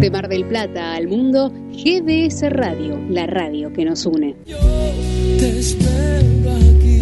De 0.00 0.10
Mar 0.10 0.28
del 0.28 0.44
Plata 0.44 0.94
al 0.94 1.08
mundo, 1.08 1.50
GDS 1.72 2.42
Radio, 2.50 3.00
la 3.08 3.26
radio 3.26 3.72
que 3.72 3.86
nos 3.86 4.04
une. 4.04 4.34
te 4.44 5.58
espero 5.58 6.52
aquí. 6.52 6.98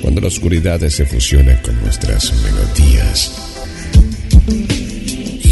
Cuando 0.00 0.20
la 0.20 0.28
oscuridad 0.28 0.78
se 0.88 1.04
fusiona 1.04 1.60
con 1.62 1.82
nuestras 1.82 2.32
melodías. 2.44 3.43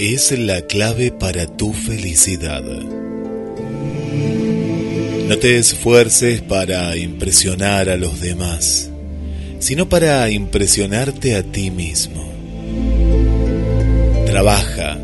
es 0.00 0.32
la 0.32 0.62
clave 0.62 1.12
para 1.12 1.46
tu 1.46 1.74
felicidad. 1.74 2.62
No 5.28 5.36
te 5.36 5.58
esfuerces 5.58 6.40
para 6.40 6.96
impresionar 6.96 7.90
a 7.90 7.98
los 7.98 8.18
demás, 8.18 8.90
sino 9.58 9.90
para 9.90 10.30
impresionarte 10.30 11.36
a 11.36 11.42
ti 11.42 11.70
mismo. 11.70 12.32
Trabaja 14.24 14.98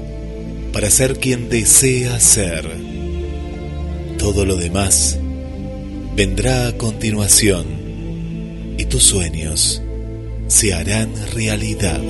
para 0.73 0.91
ser 0.91 1.19
quien 1.19 1.51
desea 1.51 2.19
ser. 2.19 2.67
Todo 4.17 4.47
lo 4.47 4.57
demás 4.57 5.19
vendrá 6.17 6.69
a 6.69 6.73
continuación 6.79 7.67
y 8.79 8.87
tus 8.87 9.05
sueños 9.05 9.83
se 10.49 10.73
harán 10.73 11.13
realidad. 11.35 12.01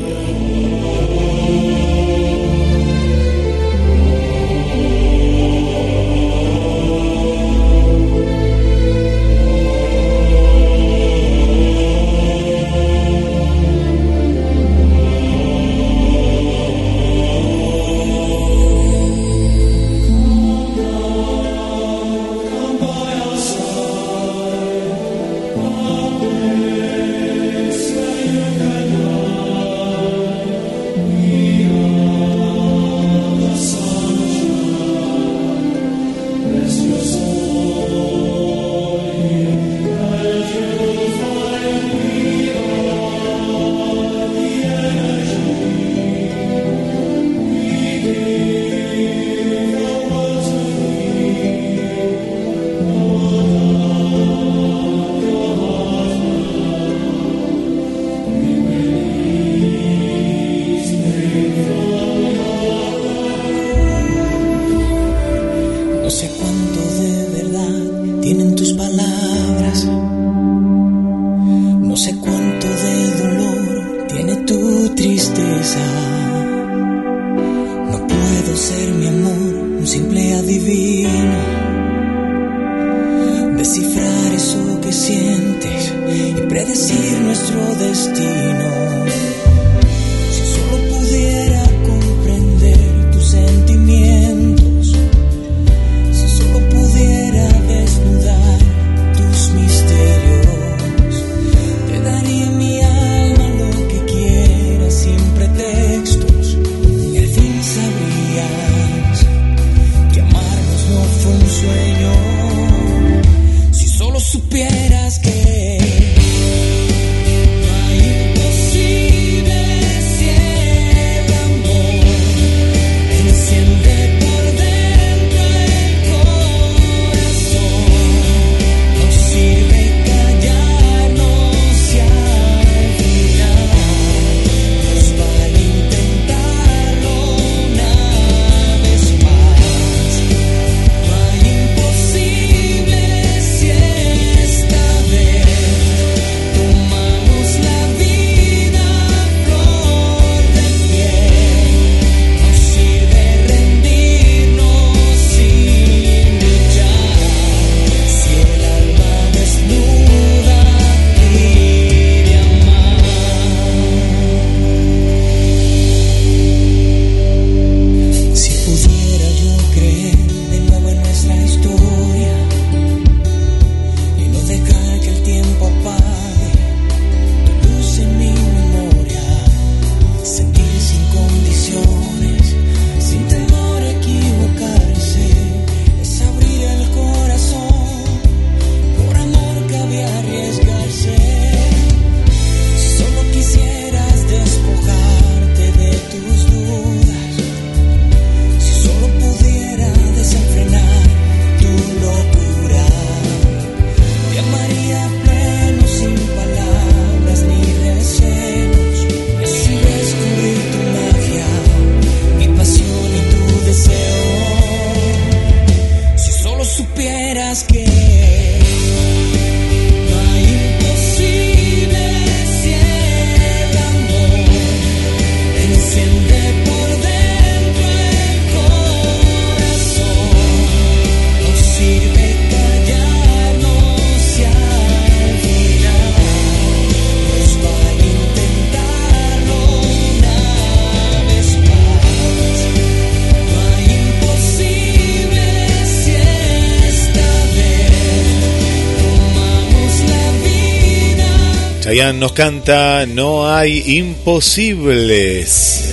Nos 252.13 252.33
canta 252.33 253.05
No 253.05 253.53
hay 253.53 253.83
imposibles. 253.99 255.93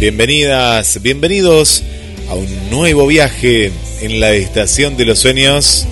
Bienvenidas, 0.00 1.00
bienvenidos 1.00 1.84
a 2.28 2.34
un 2.34 2.48
nuevo 2.70 3.06
viaje 3.06 3.70
en 4.00 4.18
la 4.18 4.32
estación 4.32 4.96
de 4.96 5.04
los 5.04 5.20
sueños, 5.20 5.86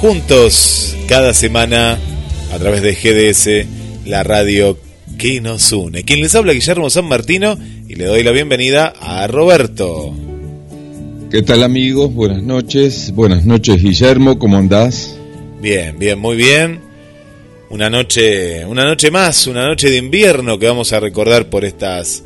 juntos 0.00 0.94
cada 1.08 1.32
semana 1.32 1.98
a 2.52 2.58
través 2.58 2.82
de 2.82 2.92
GDS, 2.92 3.66
la 4.06 4.24
radio 4.24 4.76
que 5.16 5.40
nos 5.40 5.72
une. 5.72 6.02
Quien 6.02 6.20
les 6.20 6.34
habla 6.34 6.52
Guillermo 6.52 6.90
San 6.90 7.06
Martino 7.06 7.56
y 7.88 7.94
le 7.94 8.04
doy 8.04 8.22
la 8.22 8.32
bienvenida 8.32 8.92
a 9.00 9.26
Roberto. 9.26 10.14
¿Qué 11.30 11.40
tal 11.40 11.62
amigos? 11.62 12.12
Buenas 12.12 12.42
noches. 12.42 13.10
Buenas 13.14 13.46
noches 13.46 13.82
Guillermo, 13.82 14.38
¿cómo 14.38 14.58
andás? 14.58 15.16
Bien, 15.62 15.98
bien, 15.98 16.18
muy 16.18 16.36
bien 16.36 16.91
una 17.72 17.88
noche, 17.88 18.66
una 18.66 18.84
noche 18.84 19.10
más, 19.10 19.46
una 19.46 19.66
noche 19.66 19.88
de 19.88 19.96
invierno 19.96 20.58
que 20.58 20.66
vamos 20.66 20.92
a 20.92 21.00
recordar 21.00 21.48
por 21.48 21.64
estas 21.64 22.22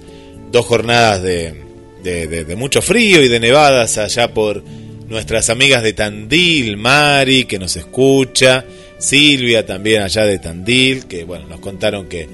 dos 0.50 0.66
jornadas 0.66 1.22
de, 1.22 1.54
de, 2.02 2.56
mucho 2.56 2.82
frío 2.82 3.22
y 3.22 3.28
de 3.28 3.38
nevadas 3.38 3.96
allá 3.96 4.34
por 4.34 4.64
nuestras 5.08 5.48
amigas 5.48 5.84
de 5.84 5.92
Tandil, 5.92 6.76
Mari, 6.76 7.44
que 7.44 7.60
nos 7.60 7.76
escucha, 7.76 8.64
Silvia 8.98 9.64
también 9.64 10.02
allá 10.02 10.24
de 10.24 10.40
Tandil, 10.40 11.06
que 11.06 11.22
bueno, 11.22 11.46
nos 11.46 11.60
contaron 11.60 12.08
que 12.08 12.28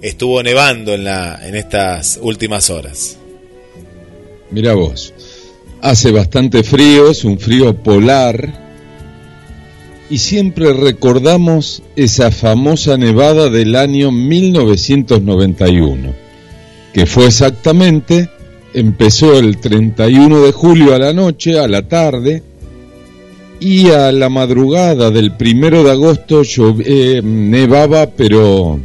estuvo 0.00 0.42
nevando 0.42 0.94
en, 0.94 1.04
la, 1.04 1.40
en 1.46 1.56
estas 1.56 2.18
últimas 2.22 2.70
horas. 2.70 3.18
Mira 4.50 4.72
vos, 4.72 5.12
hace 5.82 6.10
bastante 6.12 6.62
frío, 6.62 7.10
es 7.10 7.24
un 7.24 7.38
frío 7.38 7.76
polar, 7.76 8.63
y 10.10 10.18
siempre 10.18 10.72
recordamos 10.72 11.82
esa 11.96 12.30
famosa 12.30 12.96
nevada 12.96 13.50
del 13.50 13.74
año 13.76 14.12
1991, 14.12 16.14
que 16.92 17.06
fue 17.06 17.26
exactamente, 17.26 18.28
empezó 18.74 19.38
el 19.38 19.58
31 19.58 20.42
de 20.42 20.52
julio 20.52 20.94
a 20.94 20.98
la 20.98 21.12
noche, 21.12 21.58
a 21.58 21.68
la 21.68 21.88
tarde, 21.88 22.42
y 23.60 23.90
a 23.90 24.12
la 24.12 24.28
madrugada 24.28 25.10
del 25.10 25.36
primero 25.36 25.84
de 25.84 25.92
agosto 25.92 26.42
eh, 26.84 27.22
nevaba, 27.24 28.10
pero 28.10 28.78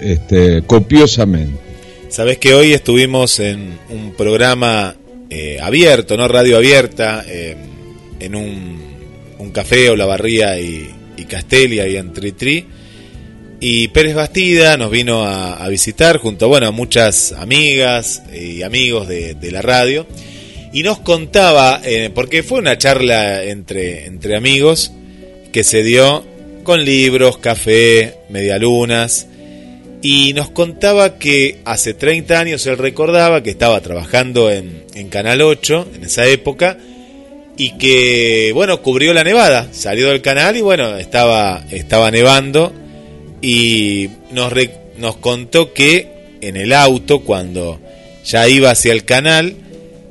este, 0.00 0.62
copiosamente. 0.62 1.60
Sabes 2.08 2.38
que 2.38 2.54
hoy 2.54 2.72
estuvimos 2.72 3.40
en 3.40 3.76
un 3.90 4.12
programa 4.12 4.94
eh, 5.28 5.58
abierto, 5.60 6.16
no 6.16 6.28
radio 6.28 6.56
abierta, 6.56 7.24
eh, 7.26 7.56
en 8.20 8.34
un 8.34 8.83
café 9.54 9.88
o 9.88 9.96
la 9.96 10.04
barría 10.04 10.58
y, 10.60 10.90
y 11.16 11.24
Castelli 11.24 11.78
en 11.96 12.12
Y 13.60 13.88
Pérez 13.88 14.14
Bastida 14.14 14.76
nos 14.76 14.90
vino 14.90 15.24
a, 15.24 15.66
visitar 15.68 16.18
junto 16.18 16.48
bueno, 16.48 16.66
a 16.66 16.70
muchas 16.72 17.32
amigas 17.32 18.22
y 18.34 18.62
amigos 18.62 19.08
de, 19.08 19.50
la 19.50 19.62
radio. 19.62 20.06
Y 20.72 20.82
nos 20.82 20.98
contaba, 20.98 21.80
eh, 21.84 22.10
porque 22.12 22.42
fue 22.42 22.58
una 22.58 22.76
charla 22.76 23.44
entre, 23.44 24.06
entre 24.06 24.36
amigos 24.36 24.92
que 25.52 25.62
se 25.62 25.84
dio 25.84 26.24
con 26.64 26.84
libros, 26.84 27.38
café, 27.38 28.14
medialunas. 28.28 29.28
Y 30.02 30.34
nos 30.34 30.50
contaba 30.50 31.16
que 31.16 31.60
hace 31.64 31.94
30 31.94 32.38
años 32.40 32.66
él 32.66 32.76
recordaba 32.76 33.42
que 33.42 33.50
estaba 33.50 33.80
trabajando 33.80 34.50
en, 34.50 34.84
en 34.94 35.08
Canal 35.08 35.40
8 35.40 35.88
en 35.94 36.04
esa 36.04 36.26
época 36.26 36.76
y 37.56 37.76
que, 37.78 38.50
bueno, 38.52 38.82
cubrió 38.82 39.12
la 39.12 39.24
nevada, 39.24 39.68
salió 39.72 40.08
del 40.08 40.20
canal 40.20 40.56
y 40.56 40.60
bueno, 40.60 40.96
estaba, 40.96 41.64
estaba 41.70 42.10
nevando. 42.10 42.72
Y 43.40 44.08
nos, 44.30 44.52
nos 44.96 45.16
contó 45.16 45.72
que 45.72 46.08
en 46.40 46.56
el 46.56 46.72
auto, 46.72 47.20
cuando 47.20 47.80
ya 48.24 48.48
iba 48.48 48.70
hacia 48.70 48.92
el 48.92 49.04
canal, 49.04 49.54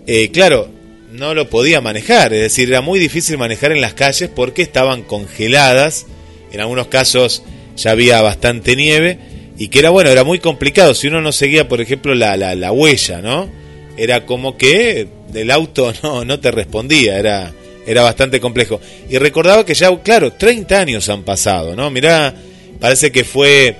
eh, 0.07 0.30
claro, 0.31 0.69
no 1.12 1.34
lo 1.34 1.50
podía 1.50 1.81
manejar, 1.81 2.34
es 2.34 2.42
decir, 2.42 2.69
era 2.69 2.81
muy 2.81 3.00
difícil 3.00 3.38
manejar 3.38 3.72
en 3.72 3.81
las 3.81 3.94
calles 3.94 4.30
porque 4.34 4.62
estaban 4.62 5.04
congeladas, 5.04 6.06
en 6.51 6.60
algunos 6.60 6.88
casos 6.88 7.44
ya 7.75 7.92
había 7.92 8.22
bastante 8.22 8.75
nieve 8.75 9.19
y 9.57 9.68
que 9.68 9.80
era 9.80 9.89
bueno, 9.89 10.10
era 10.10 10.24
muy 10.24 10.39
complicado, 10.39 10.94
si 10.96 11.07
uno 11.07 11.22
no 11.22 11.31
seguía, 11.31 11.68
por 11.68 11.81
ejemplo, 11.81 12.16
la, 12.16 12.38
la, 12.38 12.56
la 12.56 12.72
huella, 12.72 13.22
¿no? 13.22 13.50
Era 13.98 14.25
como 14.25 14.57
que 14.57 15.07
del 15.31 15.51
auto 15.51 15.94
no, 16.04 16.25
no 16.25 16.40
te 16.40 16.51
respondía, 16.51 17.18
era, 17.18 17.51
era 17.86 18.04
bastante 18.04 18.40
complejo. 18.40 18.80
Y 19.10 19.18
recordaba 19.18 19.66
que 19.66 19.74
ya, 19.74 19.95
claro, 20.01 20.34
30 20.34 20.80
años 20.80 21.10
han 21.10 21.24
pasado, 21.24 21.75
¿no? 21.75 21.90
Mirá, 21.90 22.34
parece 22.80 23.12
que 23.12 23.24
fue 23.24 23.75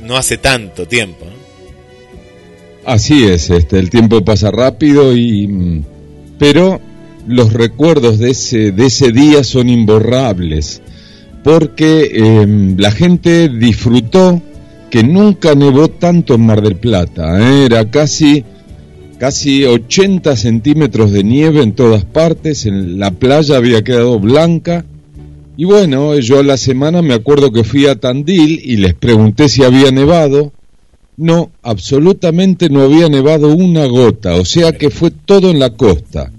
no 0.00 0.16
hace 0.16 0.38
tanto 0.38 0.86
tiempo. 0.86 1.26
Así 2.84 3.24
es, 3.24 3.50
este, 3.50 3.78
el 3.78 3.90
tiempo 3.90 4.24
pasa 4.24 4.50
rápido 4.50 5.16
y... 5.16 5.46
Mm, 5.46 5.84
pero 6.38 6.80
los 7.28 7.52
recuerdos 7.52 8.18
de 8.18 8.30
ese, 8.30 8.72
de 8.72 8.86
ese 8.86 9.12
día 9.12 9.44
son 9.44 9.68
imborrables, 9.68 10.82
porque 11.44 12.10
em, 12.12 12.76
la 12.76 12.90
gente 12.90 13.48
disfrutó 13.48 14.42
que 14.90 15.04
nunca 15.04 15.54
nevó 15.54 15.88
tanto 15.88 16.34
en 16.34 16.46
Mar 16.46 16.60
del 16.60 16.76
Plata, 16.76 17.38
¿eh? 17.40 17.66
era 17.66 17.88
casi 17.90 18.44
casi 19.22 19.64
80 19.64 20.34
centímetros 20.34 21.12
de 21.12 21.22
nieve 21.22 21.62
en 21.62 21.74
todas 21.74 22.04
partes, 22.04 22.66
en 22.66 22.98
la 22.98 23.12
playa 23.12 23.56
había 23.56 23.84
quedado 23.84 24.18
blanca. 24.18 24.84
Y 25.56 25.64
bueno, 25.64 26.18
yo 26.18 26.40
a 26.40 26.42
la 26.42 26.56
semana 26.56 27.02
me 27.02 27.14
acuerdo 27.14 27.52
que 27.52 27.62
fui 27.62 27.86
a 27.86 27.94
Tandil 27.94 28.60
y 28.64 28.78
les 28.78 28.94
pregunté 28.94 29.48
si 29.48 29.62
había 29.62 29.92
nevado. 29.92 30.52
No, 31.16 31.52
absolutamente 31.62 32.68
no 32.68 32.82
había 32.82 33.08
nevado 33.08 33.54
una 33.54 33.86
gota, 33.86 34.34
o 34.34 34.44
sea 34.44 34.72
que 34.72 34.90
fue 34.90 35.12
todo 35.12 35.52
en 35.52 35.60
la 35.60 35.70
costa. 35.70 36.32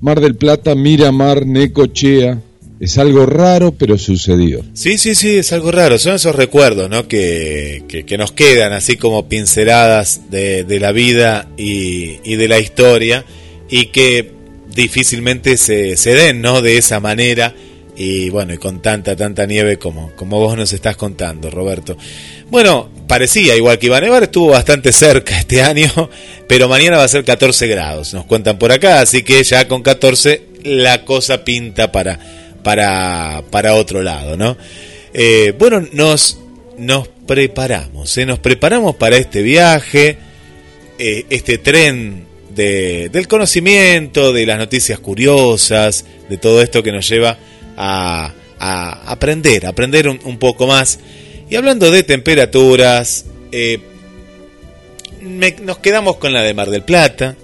Mar 0.00 0.20
del 0.20 0.34
Plata, 0.34 0.74
Miramar, 0.74 1.46
Necochea, 1.46 2.40
es 2.78 2.98
algo 2.98 3.26
raro, 3.26 3.72
pero 3.72 3.96
sucedió. 3.98 4.62
Sí, 4.74 4.98
sí, 4.98 5.14
sí, 5.14 5.38
es 5.38 5.52
algo 5.52 5.70
raro. 5.70 5.98
Son 5.98 6.14
esos 6.14 6.34
recuerdos, 6.34 6.90
¿no? 6.90 7.08
Que, 7.08 7.84
que, 7.88 8.18
nos 8.18 8.32
quedan 8.32 8.72
así 8.72 8.96
como 8.96 9.28
pinceladas 9.28 10.30
de, 10.30 10.64
de 10.64 10.80
la 10.80 10.92
vida 10.92 11.48
y, 11.56 12.18
y, 12.24 12.36
de 12.36 12.48
la 12.48 12.58
historia 12.58 13.24
y 13.70 13.86
que 13.86 14.30
difícilmente 14.74 15.56
se, 15.56 15.96
se 15.96 16.14
den, 16.14 16.42
¿no? 16.42 16.60
De 16.60 16.76
esa 16.76 17.00
manera 17.00 17.54
y 17.96 18.28
bueno, 18.28 18.52
y 18.52 18.58
con 18.58 18.82
tanta, 18.82 19.16
tanta 19.16 19.46
nieve 19.46 19.78
como, 19.78 20.12
como 20.12 20.38
vos 20.38 20.56
nos 20.56 20.72
estás 20.72 20.96
contando, 20.96 21.50
Roberto. 21.50 21.96
Bueno, 22.50 22.90
parecía 23.08 23.56
igual 23.56 23.78
que 23.78 23.86
iba 23.86 23.96
a 23.96 24.02
nevar, 24.02 24.24
estuvo 24.24 24.48
bastante 24.48 24.92
cerca 24.92 25.38
este 25.38 25.62
año, 25.62 25.90
pero 26.46 26.68
mañana 26.68 26.98
va 26.98 27.04
a 27.04 27.08
ser 27.08 27.24
14 27.24 27.66
grados, 27.66 28.12
nos 28.12 28.26
cuentan 28.26 28.58
por 28.58 28.70
acá, 28.70 29.00
así 29.00 29.22
que 29.22 29.42
ya 29.42 29.66
con 29.66 29.82
14 29.82 30.42
la 30.64 31.04
cosa 31.04 31.44
pinta 31.44 31.90
para 31.90 32.45
para, 32.66 33.44
para 33.48 33.76
otro 33.76 34.02
lado, 34.02 34.36
¿no? 34.36 34.56
Eh, 35.14 35.54
bueno, 35.56 35.86
nos, 35.92 36.40
nos 36.76 37.06
preparamos, 37.06 38.18
¿eh? 38.18 38.26
nos 38.26 38.40
preparamos 38.40 38.96
para 38.96 39.16
este 39.18 39.40
viaje, 39.42 40.18
eh, 40.98 41.26
este 41.30 41.58
tren 41.58 42.24
de, 42.50 43.08
del 43.10 43.28
conocimiento, 43.28 44.32
de 44.32 44.46
las 44.46 44.58
noticias 44.58 44.98
curiosas, 44.98 46.06
de 46.28 46.38
todo 46.38 46.60
esto 46.60 46.82
que 46.82 46.90
nos 46.90 47.08
lleva 47.08 47.38
a, 47.76 48.34
a 48.58 49.12
aprender, 49.12 49.64
aprender 49.66 50.08
un, 50.08 50.38
poco 50.38 50.66
más. 50.66 50.98
Y 51.48 51.54
hablando 51.54 51.92
de 51.92 52.02
temperaturas, 52.02 53.26
nos 55.62 55.78
quedamos 55.78 56.16
con 56.16 56.32
la 56.32 56.42
de 56.42 56.52
Mar 56.52 56.70
del 56.70 56.82
Plata. 56.82 57.36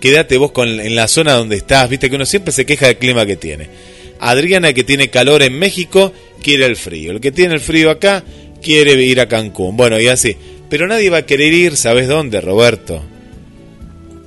Quédate 0.00 0.38
vos 0.38 0.52
con, 0.52 0.80
en 0.80 0.96
la 0.96 1.06
zona 1.06 1.34
donde 1.34 1.56
estás, 1.56 1.90
viste 1.90 2.08
que 2.08 2.16
uno 2.16 2.24
siempre 2.24 2.50
se 2.50 2.64
queja 2.64 2.86
del 2.86 2.96
clima 2.96 3.26
que 3.26 3.36
tiene. 3.36 3.68
Adriana, 4.20 4.72
que 4.72 4.84
tiene 4.84 5.10
calor 5.10 5.42
en 5.42 5.58
México, 5.58 6.12
quiere 6.42 6.66
el 6.66 6.76
frío. 6.76 7.12
El 7.12 7.20
que 7.20 7.32
tiene 7.32 7.54
el 7.54 7.60
frío 7.60 7.90
acá, 7.90 8.24
quiere 8.62 8.92
ir 9.02 9.20
a 9.20 9.28
Cancún. 9.28 9.76
Bueno, 9.76 10.00
y 10.00 10.08
así. 10.08 10.36
Pero 10.68 10.86
nadie 10.86 11.10
va 11.10 11.18
a 11.18 11.26
querer 11.26 11.52
ir, 11.52 11.76
¿sabes 11.76 12.08
dónde, 12.08 12.40
Roberto? 12.40 13.04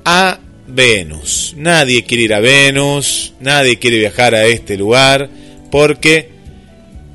A 0.06 0.40
Venus. 0.68 1.54
Nadie 1.58 2.04
quiere 2.04 2.24
ir 2.24 2.34
a 2.34 2.40
Venus, 2.40 3.34
nadie 3.40 3.80
quiere 3.80 3.98
viajar 3.98 4.36
a 4.36 4.46
este 4.46 4.78
lugar, 4.78 5.30
porque 5.72 6.30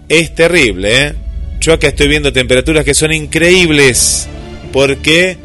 es 0.08 0.34
terrible, 0.34 1.06
¿eh? 1.06 1.14
Yo 1.60 1.72
acá 1.72 1.88
estoy 1.88 2.08
viendo 2.08 2.32
temperaturas 2.32 2.84
que 2.84 2.92
son 2.92 3.12
increíbles, 3.12 4.26
porque 4.72 5.36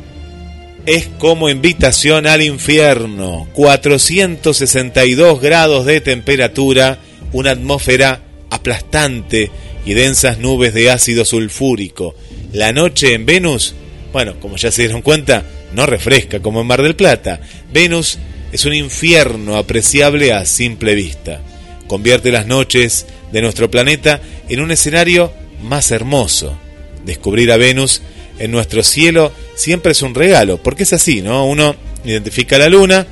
es 0.87 1.07
como 1.19 1.49
invitación 1.49 2.25
al 2.25 2.41
infierno. 2.41 3.47
462 3.53 5.39
grados 5.39 5.85
de 5.85 6.01
temperatura 6.01 6.97
una 7.33 7.51
atmósfera 7.51 8.21
aplastante 8.49 9.51
y 9.85 9.93
densas 9.93 10.39
nubes 10.39 10.73
de 10.73 10.91
ácido 10.91 11.25
sulfúrico. 11.25 12.15
La 12.53 12.71
noche 12.71 13.13
en 13.13 13.25
Venus, 13.25 13.75
bueno, 14.11 14.39
como 14.39 14.57
ya 14.57 14.71
se 14.71 14.83
dieron 14.83 15.01
cuenta, 15.01 15.43
no 15.73 15.85
refresca 15.85 16.41
como 16.41 16.61
en 16.61 16.67
Mar 16.67 16.81
del 16.81 16.95
Plata. 16.95 17.41
Venus 17.71 18.19
es 18.51 18.65
un 18.65 18.73
infierno 18.73 19.57
apreciable 19.57 20.33
a 20.33 20.45
simple 20.45 20.95
vista. 20.95 21.41
Convierte 21.87 22.31
las 22.31 22.47
noches 22.47 23.05
de 23.31 23.41
nuestro 23.41 23.69
planeta 23.69 24.21
en 24.49 24.61
un 24.61 24.71
escenario 24.71 25.31
más 25.63 25.91
hermoso. 25.91 26.57
Descubrir 27.05 27.51
a 27.51 27.57
Venus 27.57 28.01
en 28.39 28.51
nuestro 28.51 28.83
cielo 28.83 29.31
siempre 29.55 29.93
es 29.93 30.01
un 30.01 30.15
regalo, 30.15 30.61
porque 30.61 30.83
es 30.83 30.93
así, 30.93 31.21
¿no? 31.21 31.45
Uno 31.45 31.75
identifica 32.05 32.57
la 32.57 32.69
luna 32.69 33.05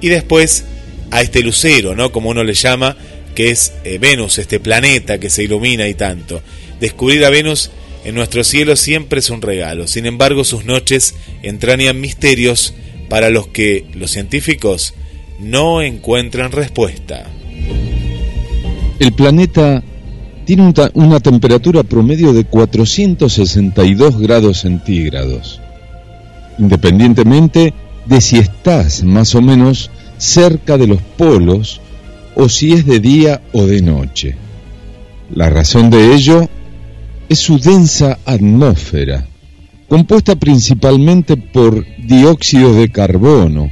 y 0.00 0.08
después 0.08 0.64
a 1.10 1.20
este 1.20 1.42
lucero, 1.42 1.94
¿no? 1.94 2.10
Como 2.10 2.30
uno 2.30 2.42
le 2.42 2.54
llama, 2.54 2.96
que 3.34 3.50
es 3.50 3.72
eh, 3.84 3.98
Venus, 3.98 4.38
este 4.38 4.60
planeta 4.60 5.18
que 5.18 5.30
se 5.30 5.44
ilumina 5.44 5.88
y 5.88 5.94
tanto. 5.94 6.42
Descubrir 6.80 7.24
a 7.24 7.30
Venus 7.30 7.70
en 8.04 8.14
nuestro 8.14 8.44
cielo 8.44 8.76
siempre 8.76 9.20
es 9.20 9.30
un 9.30 9.42
regalo. 9.42 9.86
Sin 9.86 10.06
embargo, 10.06 10.44
sus 10.44 10.64
noches 10.64 11.14
entrañan 11.42 12.00
misterios 12.00 12.74
para 13.08 13.30
los 13.30 13.48
que 13.48 13.84
los 13.94 14.10
científicos 14.10 14.94
no 15.38 15.82
encuentran 15.82 16.52
respuesta. 16.52 17.26
El 18.98 19.12
planeta 19.12 19.82
tiene 20.44 20.72
una 20.94 21.20
temperatura 21.20 21.82
promedio 21.82 22.32
de 22.32 22.44
462 22.44 24.18
grados 24.18 24.58
centígrados, 24.58 25.60
independientemente 26.58 27.74
de 28.06 28.20
si 28.20 28.38
estás 28.38 29.04
más 29.04 29.34
o 29.34 29.42
menos 29.42 29.90
cerca 30.18 30.78
de 30.78 30.86
los 30.86 31.00
polos 31.00 31.80
o 32.34 32.48
si 32.48 32.72
es 32.72 32.86
de 32.86 33.00
día 33.00 33.42
o 33.52 33.66
de 33.66 33.82
noche. 33.82 34.36
La 35.34 35.48
razón 35.48 35.90
de 35.90 36.14
ello 36.14 36.48
es 37.28 37.38
su 37.38 37.58
densa 37.58 38.18
atmósfera, 38.24 39.26
compuesta 39.88 40.36
principalmente 40.36 41.36
por 41.36 41.86
dióxido 41.98 42.74
de 42.74 42.90
carbono, 42.90 43.70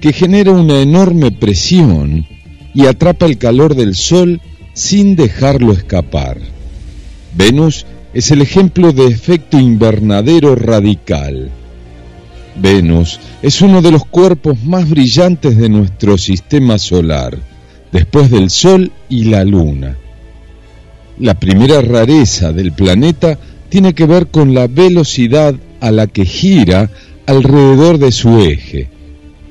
que 0.00 0.12
genera 0.12 0.52
una 0.52 0.80
enorme 0.80 1.30
presión 1.30 2.26
y 2.74 2.86
atrapa 2.86 3.26
el 3.26 3.38
calor 3.38 3.74
del 3.74 3.94
Sol 3.94 4.40
sin 4.74 5.16
dejarlo 5.16 5.72
escapar. 5.72 6.38
Venus 7.34 7.86
es 8.14 8.30
el 8.30 8.42
ejemplo 8.42 8.92
de 8.92 9.06
efecto 9.06 9.58
invernadero 9.58 10.54
radical. 10.54 11.50
Venus 12.56 13.20
es 13.42 13.62
uno 13.62 13.80
de 13.80 13.90
los 13.90 14.04
cuerpos 14.04 14.62
más 14.64 14.88
brillantes 14.88 15.56
de 15.56 15.68
nuestro 15.68 16.18
sistema 16.18 16.78
solar, 16.78 17.38
después 17.92 18.30
del 18.30 18.50
Sol 18.50 18.90
y 19.08 19.24
la 19.24 19.44
Luna. 19.44 19.96
La 21.18 21.34
primera 21.34 21.80
rareza 21.82 22.52
del 22.52 22.72
planeta 22.72 23.38
tiene 23.68 23.94
que 23.94 24.06
ver 24.06 24.26
con 24.28 24.54
la 24.54 24.66
velocidad 24.66 25.54
a 25.80 25.90
la 25.90 26.06
que 26.06 26.24
gira 26.24 26.90
alrededor 27.26 27.98
de 27.98 28.10
su 28.12 28.40
eje. 28.40 28.88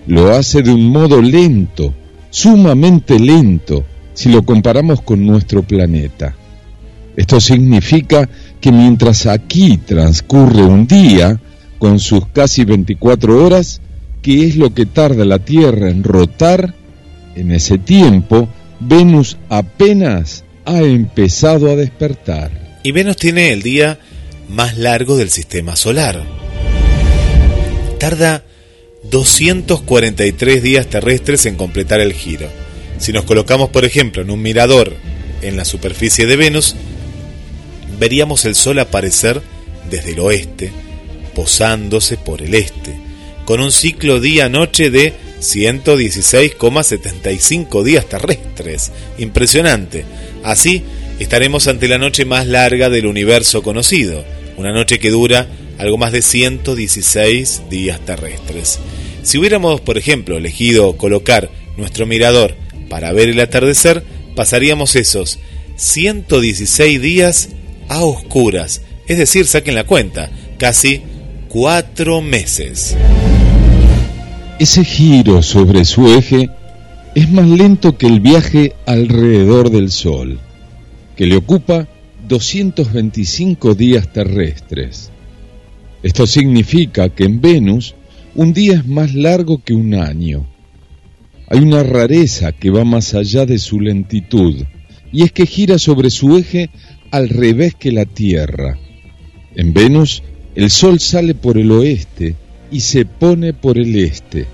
Lo 0.08 0.36
hace 0.36 0.62
de 0.64 0.74
un 0.74 0.90
modo 0.90 1.22
lento, 1.22 1.94
sumamente 2.30 3.20
lento, 3.20 3.86
si 4.14 4.30
lo 4.30 4.44
comparamos 4.44 5.02
con 5.02 5.26
nuestro 5.26 5.64
planeta. 5.64 6.36
Esto 7.16 7.40
significa 7.40 8.28
que 8.60 8.72
mientras 8.72 9.28
aquí 9.28 9.78
transcurre 9.78 10.64
un 10.64 10.88
día, 10.88 11.40
con 11.78 12.00
sus 12.00 12.28
casi 12.28 12.64
24 12.64 13.44
horas, 13.44 13.82
que 14.22 14.46
es 14.46 14.56
lo 14.56 14.74
que 14.74 14.86
tarda 14.86 15.26
la 15.26 15.40
Tierra 15.40 15.90
en 15.90 16.04
rotar, 16.04 16.76
en 17.36 17.52
ese 17.52 17.78
tiempo 17.78 18.50
Venus 18.80 19.38
apenas 19.50 20.44
ha 20.66 20.80
empezado 20.80 21.72
a 21.72 21.76
despertar. 21.76 22.80
Y 22.84 22.92
Venus 22.92 23.18
tiene 23.18 23.52
el 23.52 23.62
día 23.62 24.00
más 24.50 24.78
largo 24.78 25.18
del 25.18 25.30
sistema 25.30 25.76
solar. 25.76 26.24
Tarda 28.00 28.44
243 29.10 30.64
días 30.64 30.88
terrestres 30.88 31.46
en 31.46 31.56
completar 31.56 32.00
el 32.00 32.14
giro. 32.14 32.48
Si 32.98 33.14
nos 33.14 33.26
colocamos, 33.26 33.70
por 33.70 33.86
ejemplo, 33.86 34.22
en 34.22 34.32
un 34.32 34.42
mirador 34.42 34.96
en 35.42 35.58
la 35.58 35.66
superficie 35.66 36.26
de 36.26 36.36
Venus, 36.36 36.76
veríamos 38.00 38.46
el 38.46 38.56
Sol 38.56 38.80
aparecer 38.80 39.42
desde 39.90 40.14
el 40.14 40.20
oeste, 40.20 40.72
posándose 41.36 42.18
por 42.18 42.42
el 42.42 42.56
este, 42.56 42.96
con 43.46 43.60
un 43.60 43.72
ciclo 43.72 44.20
día-noche 44.20 44.90
de 44.90 45.14
116,75 45.42 47.84
días 47.84 48.08
terrestres. 48.08 48.92
Impresionante. 49.18 50.06
Así 50.44 50.84
estaremos 51.20 51.68
ante 51.68 51.88
la 51.88 51.98
noche 51.98 52.26
más 52.26 52.46
larga 52.48 52.90
del 52.90 53.08
universo 53.08 53.62
conocido, 53.62 54.24
una 54.58 54.72
noche 54.72 55.00
que 55.00 55.10
dura 55.10 55.48
algo 55.78 55.98
más 55.98 56.12
de 56.12 56.22
116 56.22 57.64
días 57.70 58.00
terrestres. 58.06 58.80
Si 59.24 59.38
hubiéramos, 59.38 59.82
por 59.82 59.98
ejemplo, 59.98 60.38
elegido 60.38 60.98
colocar 60.98 61.50
nuestro 61.78 62.06
mirador 62.06 62.56
para 62.90 63.12
ver 63.12 63.30
el 63.30 63.40
atardecer, 63.40 64.04
pasaríamos 64.36 64.96
esos 64.96 65.40
116 65.76 67.02
días 67.02 67.50
a 67.90 68.04
oscuras, 68.04 68.82
es 69.08 69.18
decir, 69.18 69.48
saquen 69.48 69.76
la 69.76 69.86
cuenta, 69.86 70.30
casi 70.58 71.02
cuatro 71.50 72.22
meses. 72.22 72.96
Ese 74.62 74.86
giro 74.86 75.42
sobre 75.42 75.86
su 75.86 76.08
eje 76.08 76.52
es 77.16 77.32
más 77.32 77.48
lento 77.48 77.98
que 77.98 78.06
el 78.06 78.20
viaje 78.20 78.76
alrededor 78.86 79.72
del 79.72 79.90
Sol, 79.90 80.40
que 81.16 81.26
le 81.26 81.36
ocupa 81.36 81.88
225 82.28 83.74
días 83.74 84.14
terrestres. 84.14 85.10
Esto 86.04 86.28
significa 86.28 87.10
que 87.10 87.24
en 87.24 87.42
Venus 87.42 87.96
un 88.36 88.54
día 88.54 88.76
es 88.76 88.86
más 88.86 89.16
largo 89.16 89.64
que 89.64 89.74
un 89.74 89.96
año 89.96 90.46
hay 91.52 91.60
una 91.60 91.82
rareza 91.82 92.52
que 92.52 92.70
va 92.70 92.86
más 92.86 93.16
allá 93.16 93.48
de 93.48 93.58
su 93.58 93.82
lentitud, 93.82 94.56
y 95.12 95.24
es 95.24 95.32
que 95.32 95.48
gira 95.48 95.80
sobre 95.80 96.12
su 96.12 96.38
eje 96.38 96.70
al 97.10 97.30
revés 97.30 97.74
que 97.74 97.92
la 97.92 98.06
Tierra. 98.06 98.78
En 99.56 99.74
Venus, 99.74 100.22
el 100.54 100.70
Sol 100.70 101.00
sale 101.00 101.34
por 101.34 101.58
el 101.58 101.72
oeste 101.72 102.36
y 102.72 102.80
se 102.80 103.06
pone 103.06 103.54
por 103.54 103.78
el 103.78 103.96
este. 103.96 104.48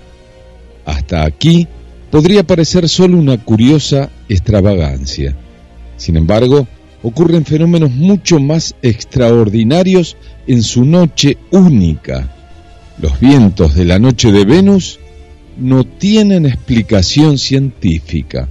Hasta 0.84 1.24
aquí 1.24 1.66
podría 2.10 2.42
parecer 2.42 2.88
solo 2.88 3.16
una 3.16 3.42
curiosa 3.42 4.10
extravagancia. 4.28 5.34
Sin 5.96 6.16
embargo, 6.16 6.66
ocurren 7.02 7.44
fenómenos 7.44 7.92
mucho 7.92 8.40
más 8.40 8.74
extraordinarios 8.82 10.16
en 10.46 10.62
su 10.62 10.84
noche 10.84 11.38
única. 11.50 12.34
Los 13.00 13.20
vientos 13.20 13.74
de 13.74 13.84
la 13.84 13.98
noche 13.98 14.32
de 14.32 14.44
Venus 14.44 14.98
no 15.56 15.84
tienen 15.84 16.46
explicación 16.46 17.38
científica. 17.38 18.48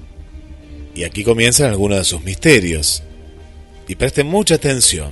Y 0.96 1.04
aquí 1.04 1.24
comienzan 1.24 1.70
algunos 1.70 2.00
de 2.00 2.04
sus 2.06 2.24
misterios. 2.24 3.04
Y 3.88 3.96
presten 3.96 4.28
mucha 4.28 4.56
atención. 4.56 5.12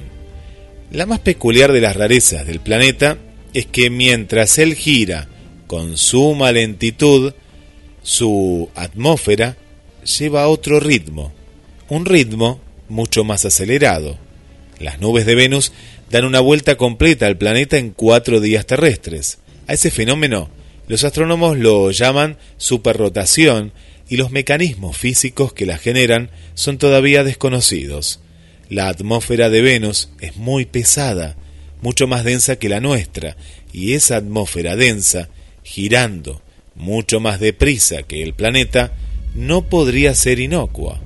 La 0.92 1.06
más 1.06 1.20
peculiar 1.20 1.72
de 1.72 1.82
las 1.82 1.96
rarezas 1.96 2.46
del 2.46 2.60
planeta 2.60 3.18
es 3.56 3.66
que 3.66 3.90
mientras 3.90 4.60
él 4.60 4.76
gira 4.76 5.30
con 5.66 5.98
suma 5.98 6.52
lentitud, 6.52 7.34
su 8.04 8.70
atmósfera 8.76 9.56
lleva 10.20 10.50
otro 10.50 10.82
ritmo, 10.82 11.34
un 11.88 12.06
ritmo 12.06 12.60
mucho 12.90 13.24
más 13.24 13.46
acelerado. 13.46 14.18
Las 14.78 15.00
nubes 15.00 15.26
de 15.26 15.36
Venus 15.36 15.72
dan 16.12 16.26
una 16.26 16.42
vuelta 16.42 16.76
completa 16.76 17.28
al 17.28 17.38
planeta 17.38 17.78
en 17.78 17.92
cuatro 17.92 18.42
días 18.42 18.66
terrestres. 18.66 19.38
A 19.68 19.74
ese 19.74 19.90
fenómeno 19.90 20.50
los 20.90 21.06
astrónomos 21.06 21.58
lo 21.58 21.90
llaman 21.92 22.38
superrotación 22.58 23.72
y 24.10 24.18
los 24.18 24.32
mecanismos 24.32 24.98
físicos 24.98 25.54
que 25.54 25.66
la 25.66 25.78
generan 25.78 26.30
son 26.56 26.78
todavía 26.78 27.24
desconocidos. 27.24 28.20
La 28.70 28.90
atmósfera 28.90 29.50
de 29.50 29.62
Venus 29.62 30.10
es 30.20 30.36
muy 30.36 30.66
pesada, 30.66 31.38
mucho 31.86 32.08
más 32.08 32.24
densa 32.24 32.56
que 32.56 32.68
la 32.68 32.80
nuestra, 32.80 33.38
y 33.72 33.94
esa 33.94 34.18
atmósfera 34.18 34.76
densa, 34.76 35.30
girando 35.62 36.42
mucho 36.74 37.20
más 37.20 37.40
deprisa 37.40 38.02
que 38.02 38.24
el 38.24 38.34
planeta, 38.34 38.92
no 39.36 39.70
podría 39.70 40.16
ser 40.16 40.40
inocua. 40.40 41.00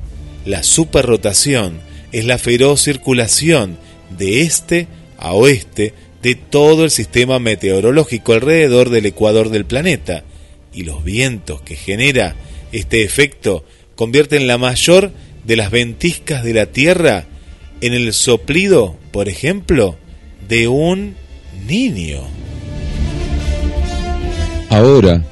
La 0.45 0.63
superrotación 0.63 1.81
es 2.13 2.23
la 2.23 2.37
feroz 2.37 2.81
circulación 2.81 3.77
de 4.17 4.43
este 4.43 4.87
a 5.17 5.33
oeste 5.33 5.93
de 6.21 6.35
todo 6.35 6.85
el 6.85 6.91
sistema 6.91 7.39
meteorológico 7.39 8.31
alrededor 8.31 8.89
del 8.89 9.05
ecuador 9.05 9.49
del 9.49 9.65
planeta, 9.65 10.23
y 10.73 10.83
los 10.83 11.03
vientos 11.03 11.61
que 11.61 11.75
genera 11.75 12.37
este 12.71 13.03
efecto 13.03 13.65
convierten 13.95 14.47
la 14.47 14.57
mayor 14.57 15.11
de 15.43 15.57
las 15.57 15.71
ventiscas 15.71 16.41
de 16.45 16.53
la 16.53 16.67
Tierra 16.67 17.25
en 17.81 17.93
el 17.93 18.13
soplido, 18.13 18.95
por 19.11 19.27
ejemplo, 19.27 19.97
de 20.49 20.67
un 20.67 21.13
niño. 21.67 22.21
Ahora, 24.71 25.23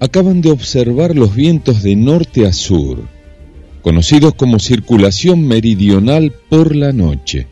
acaban 0.00 0.40
de 0.40 0.50
observar 0.50 1.14
los 1.14 1.34
vientos 1.34 1.84
de 1.84 1.94
norte 1.94 2.44
a 2.44 2.52
sur, 2.52 3.04
conocidos 3.82 4.34
como 4.34 4.58
circulación 4.58 5.46
meridional 5.46 6.32
por 6.50 6.74
la 6.74 6.92
noche, 6.92 7.46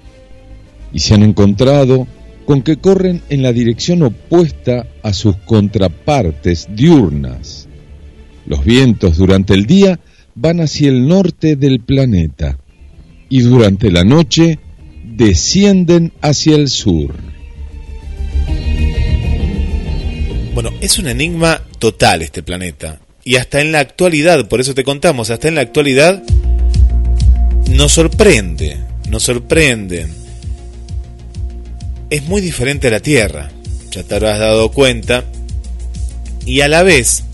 y 0.93 0.99
se 0.99 1.15
han 1.15 1.23
encontrado 1.23 2.09
con 2.45 2.63
que 2.63 2.77
corren 2.77 3.23
en 3.29 3.43
la 3.43 3.53
dirección 3.53 4.03
opuesta 4.03 4.89
a 5.05 5.13
sus 5.13 5.37
contrapartes 5.37 6.67
diurnas. 6.75 7.69
Los 8.47 8.65
vientos 8.65 9.17
durante 9.17 9.55
el 9.55 9.67
día 9.67 10.01
van 10.35 10.61
hacia 10.61 10.89
el 10.89 11.07
norte 11.07 11.55
del 11.55 11.79
planeta 11.81 12.59
y 13.29 13.41
durante 13.41 13.93
la 13.93 14.03
noche 14.03 14.59
descienden 15.17 16.13
hacia 16.21 16.57
el 16.57 16.69
sur. 16.69 17.15
Bueno, 20.53 20.71
es 20.83 20.99
un 20.99 21.07
enigma 21.07 21.63
total 21.79 22.21
este 22.21 22.43
planeta. 22.43 23.01
Y 23.25 23.37
hasta 23.37 23.61
en 23.61 23.73
la 23.73 23.81
actualidad, 23.81 24.47
por 24.47 24.61
eso 24.61 24.75
te 24.75 24.85
contamos, 24.85 25.31
hasta 25.31 25.49
en 25.49 25.55
la 25.55 25.63
actualidad 25.63 26.23
nos 27.71 27.93
sorprende, 27.93 28.77
nos 29.09 29.23
sorprenden. 29.23 30.13
Es 32.11 32.23
muy 32.25 32.43
diferente 32.43 32.89
a 32.89 32.93
la 32.93 33.01
Tierra, 33.01 33.51
ya 33.91 34.03
te 34.03 34.15
habrás 34.15 34.39
dado 34.39 34.71
cuenta. 34.71 35.25
Y 36.45 36.61
a 36.61 36.69
la 36.69 36.83
vez, 36.83 37.25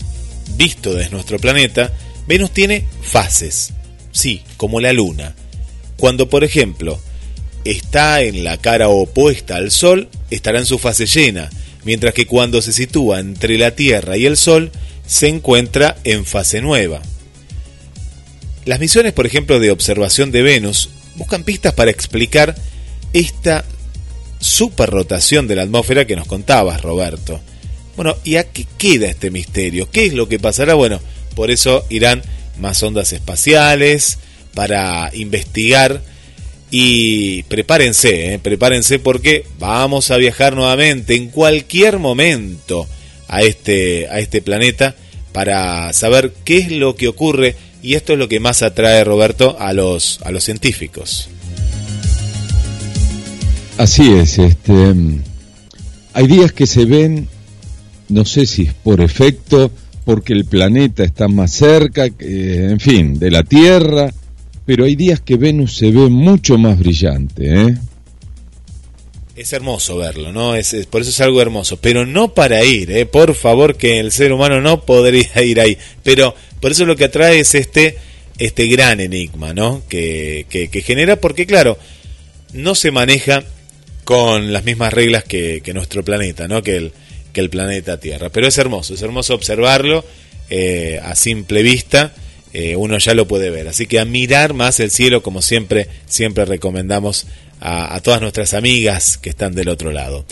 visto 0.55 0.93
desde 0.93 1.11
nuestro 1.11 1.37
planeta, 1.37 1.91
Venus 2.27 2.51
tiene 2.51 2.85
fases, 3.01 3.73
sí, 4.11 4.41
como 4.55 4.79
la 4.79 4.93
Luna. 4.93 5.35
Cuando, 5.97 6.29
por 6.29 6.43
ejemplo, 6.43 6.99
está 7.65 8.21
en 8.21 8.43
la 8.43 8.57
cara 8.57 8.89
opuesta 8.89 9.55
al 9.55 9.71
Sol, 9.71 10.09
estará 10.29 10.59
en 10.59 10.65
su 10.65 10.79
fase 10.79 11.05
llena, 11.05 11.49
mientras 11.83 12.13
que 12.13 12.25
cuando 12.25 12.61
se 12.61 12.71
sitúa 12.71 13.19
entre 13.19 13.57
la 13.57 13.71
Tierra 13.71 14.17
y 14.17 14.25
el 14.25 14.37
Sol, 14.37 14.71
se 15.05 15.27
encuentra 15.27 15.97
en 16.03 16.25
fase 16.25 16.61
nueva. 16.61 17.01
Las 18.65 18.79
misiones, 18.79 19.13
por 19.13 19.25
ejemplo, 19.25 19.59
de 19.59 19.71
observación 19.71 20.31
de 20.31 20.41
Venus 20.41 20.89
buscan 21.15 21.43
pistas 21.43 21.73
para 21.73 21.91
explicar 21.91 22.55
esta 23.11 23.65
superrotación 24.39 25.47
de 25.47 25.55
la 25.55 25.63
atmósfera 25.63 26.07
que 26.07 26.15
nos 26.15 26.27
contabas, 26.27 26.81
Roberto. 26.81 27.39
Bueno, 27.95 28.15
¿y 28.23 28.37
a 28.37 28.45
qué 28.45 28.65
queda 28.77 29.07
este 29.07 29.31
misterio? 29.31 29.89
¿Qué 29.91 30.05
es 30.05 30.13
lo 30.13 30.27
que 30.27 30.39
pasará? 30.39 30.73
Bueno, 30.73 30.99
por 31.35 31.51
eso 31.51 31.85
irán 31.89 32.23
más 32.59 32.81
ondas 32.83 33.13
espaciales 33.13 34.17
para 34.53 35.11
investigar 35.13 36.01
y 36.75 37.43
prepárense, 37.43 38.33
¿eh? 38.33 38.39
prepárense 38.39 38.97
porque 38.97 39.45
vamos 39.59 40.09
a 40.09 40.17
viajar 40.17 40.55
nuevamente 40.55 41.13
en 41.13 41.29
cualquier 41.29 41.99
momento 41.99 42.87
a 43.27 43.43
este, 43.43 44.07
a 44.07 44.17
este 44.17 44.41
planeta 44.41 44.95
para 45.33 45.93
saber 45.93 46.33
qué 46.43 46.57
es 46.57 46.71
lo 46.71 46.95
que 46.95 47.07
ocurre 47.07 47.55
y 47.83 47.93
esto 47.93 48.13
es 48.13 48.17
lo 48.17 48.27
que 48.27 48.39
más 48.39 48.63
atrae 48.63 49.03
Roberto 49.03 49.55
a 49.59 49.71
los, 49.71 50.19
a 50.23 50.31
los 50.31 50.45
científicos. 50.45 51.29
Así 53.77 54.11
es, 54.11 54.39
este 54.39 54.73
hay 56.13 56.25
días 56.25 56.53
que 56.53 56.65
se 56.65 56.85
ven, 56.85 57.27
no 58.09 58.25
sé 58.25 58.47
si 58.47 58.63
es 58.63 58.73
por 58.73 58.99
efecto, 58.99 59.69
porque 60.05 60.33
el 60.33 60.45
planeta 60.45 61.03
está 61.03 61.27
más 61.27 61.51
cerca, 61.51 62.07
en 62.19 62.79
fin, 62.79 63.19
de 63.19 63.29
la 63.29 63.43
Tierra, 63.43 64.11
pero 64.65 64.85
hay 64.85 64.95
días 64.95 65.19
que 65.19 65.35
Venus 65.35 65.75
se 65.75 65.91
ve 65.91 66.09
mucho 66.09 66.57
más 66.57 66.79
brillante, 66.79 67.61
¿eh? 67.61 67.77
Es 69.35 69.51
hermoso 69.51 69.97
verlo, 69.97 70.31
¿no? 70.31 70.55
Es, 70.55 70.75
por 70.89 71.01
eso 71.01 71.09
es 71.09 71.19
algo 71.19 71.41
hermoso, 71.41 71.77
pero 71.77 72.05
no 72.05 72.33
para 72.35 72.63
ir, 72.63 72.91
¿eh? 72.91 73.05
Por 73.05 73.33
favor, 73.33 73.75
que 73.75 73.99
el 73.99 74.11
ser 74.11 74.31
humano 74.31 74.61
no 74.61 74.85
podría 74.85 75.41
ir 75.43 75.59
ahí. 75.59 75.77
Pero 76.03 76.35
por 76.59 76.71
eso 76.71 76.85
lo 76.85 76.95
que 76.95 77.05
atrae 77.05 77.39
es 77.39 77.55
este, 77.55 77.97
este 78.37 78.67
gran 78.67 78.99
enigma, 78.99 79.53
¿no? 79.53 79.81
Que, 79.89 80.45
que, 80.49 80.81
genera, 80.81 81.15
porque 81.15 81.47
claro, 81.47 81.79
no 82.53 82.75
se 82.75 82.91
maneja 82.91 83.43
con 84.03 84.53
las 84.53 84.65
mismas 84.65 84.93
reglas 84.93 85.23
que, 85.23 85.61
que 85.63 85.73
nuestro 85.73 86.03
planeta, 86.03 86.47
¿no? 86.47 86.61
Que 86.61 86.77
el, 86.77 86.91
que 87.33 87.41
el 87.41 87.49
planeta 87.49 87.99
Tierra. 87.99 88.29
Pero 88.29 88.47
es 88.47 88.57
hermoso, 88.59 88.93
es 88.93 89.01
hermoso 89.01 89.33
observarlo 89.33 90.05
eh, 90.49 90.99
a 91.03 91.15
simple 91.15 91.63
vista 91.63 92.13
eh, 92.53 92.75
uno 92.75 92.97
ya 92.99 93.15
lo 93.15 93.27
puede 93.27 93.49
ver. 93.49 93.67
Así 93.67 93.87
que 93.87 93.99
a 93.99 94.05
mirar 94.05 94.53
más 94.53 94.79
el 94.79 94.91
cielo, 94.91 95.23
como 95.23 95.41
siempre, 95.41 95.87
siempre 96.05 96.45
recomendamos 96.45 97.25
a, 97.59 97.99
todas 98.01 98.21
nuestras 98.21 98.53
amigas 98.53 99.17
que 99.17 99.29
están 99.29 99.55
del 99.55 99.69
otro 99.69 99.91
lado. 99.91 100.25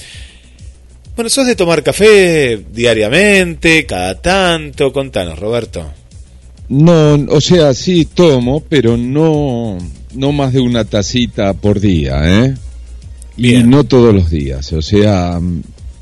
Bueno, 1.16 1.30
¿sos 1.30 1.48
de 1.48 1.56
tomar 1.56 1.82
café 1.82 2.62
diariamente, 2.74 3.86
cada 3.86 4.22
tanto? 4.22 4.92
Contanos, 4.92 5.40
Roberto. 5.40 5.92
No, 6.70 7.14
o 7.30 7.42
sea, 7.42 7.74
sí 7.74 8.06
tomo, 8.06 8.62
pero 8.62 8.98
no, 8.98 9.78
no 10.14 10.32
más 10.32 10.54
de 10.54 10.62
una 10.62 10.86
tacita 10.86 11.54
por 11.54 11.80
día, 11.80 12.22
¿eh? 12.24 12.56
Y 13.38 13.64
no 13.64 13.84
todos 13.84 14.14
los 14.14 14.30
días. 14.30 14.72
O 14.74 14.82
sea, 14.82 15.40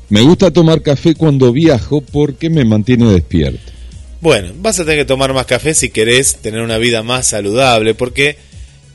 me 0.08 0.20
gusta 0.20 0.50
tomar 0.50 0.82
café 0.82 1.14
cuando 1.14 1.52
viajo 1.52 2.00
porque 2.00 2.50
me 2.50 2.64
mantiene 2.64 3.10
despierto. 3.10 3.72
Bueno, 4.20 4.52
vas 4.56 4.78
a 4.78 4.84
tener 4.84 4.98
que 4.98 5.04
tomar 5.06 5.32
más 5.32 5.46
café 5.46 5.72
si 5.74 5.88
querés 5.88 6.36
tener 6.36 6.60
una 6.60 6.78
vida 6.78 7.02
más 7.02 7.26
saludable, 7.26 7.94
porque... 7.94 8.36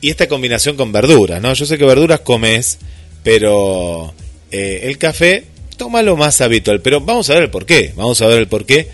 Y 0.00 0.10
esta 0.10 0.28
combinación 0.28 0.76
con 0.76 0.92
verduras, 0.92 1.40
¿no? 1.40 1.52
Yo 1.54 1.64
sé 1.64 1.78
que 1.78 1.84
verduras 1.84 2.20
comes, 2.20 2.78
pero 3.24 4.14
eh, 4.52 4.80
el 4.84 4.98
café, 4.98 5.44
toma 5.76 6.02
lo 6.02 6.16
más 6.16 6.40
habitual. 6.40 6.80
Pero 6.80 7.00
vamos 7.00 7.30
a 7.30 7.34
ver 7.34 7.44
el 7.44 7.50
por 7.50 7.66
qué, 7.66 7.92
vamos 7.96 8.20
a 8.20 8.26
ver 8.26 8.38
el 8.38 8.48
por 8.48 8.66
qué. 8.66 8.88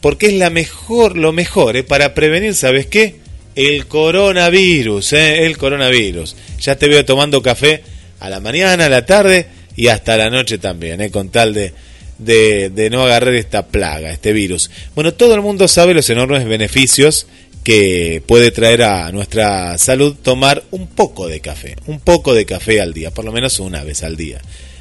Porque 0.00 0.26
es 0.26 0.34
la 0.34 0.50
mejor, 0.50 1.16
lo 1.16 1.32
mejor, 1.32 1.76
¿eh? 1.76 1.82
Para 1.82 2.14
prevenir, 2.14 2.54
¿sabes 2.54 2.86
qué? 2.86 3.16
El 3.54 3.86
coronavirus, 3.86 5.12
¿eh? 5.14 5.46
El 5.46 5.58
coronavirus. 5.58 6.36
Ya 6.60 6.76
te 6.76 6.88
veo 6.88 7.04
tomando 7.04 7.42
café 7.42 7.82
a 8.20 8.28
la 8.28 8.38
mañana, 8.38 8.86
a 8.86 8.88
la 8.88 9.04
tarde 9.04 9.46
y 9.76 9.88
hasta 9.88 10.16
la 10.16 10.30
noche 10.30 10.58
también, 10.58 11.00
¿eh? 11.00 11.10
Con 11.10 11.30
tal 11.30 11.54
de 11.54 11.72
de, 12.18 12.88
no 12.90 13.04
agarrar 13.04 13.34
esta 13.34 13.66
plaga, 13.66 14.10
este 14.10 14.32
virus. 14.32 14.70
Bueno, 14.94 15.14
todo 15.14 15.34
el 15.34 15.40
mundo 15.40 15.68
sabe 15.68 15.94
los 15.94 16.10
enormes 16.10 16.44
beneficios 16.46 17.26
que 17.64 18.22
puede 18.26 18.50
traer 18.50 18.82
a 18.82 19.12
nuestra 19.12 19.76
salud 19.78 20.16
tomar 20.22 20.64
un 20.70 20.86
poco 20.86 21.28
de 21.28 21.40
café, 21.40 21.76
un 21.86 22.00
poco 22.00 22.34
de 22.34 22.46
café 22.46 22.80
al 22.80 22.94
día, 22.94 23.10
por 23.10 23.24
lo 23.24 23.32
menos 23.32 23.60
una 23.60 23.84
vez 23.84 24.02
al 24.02 24.16
día. 24.16 24.40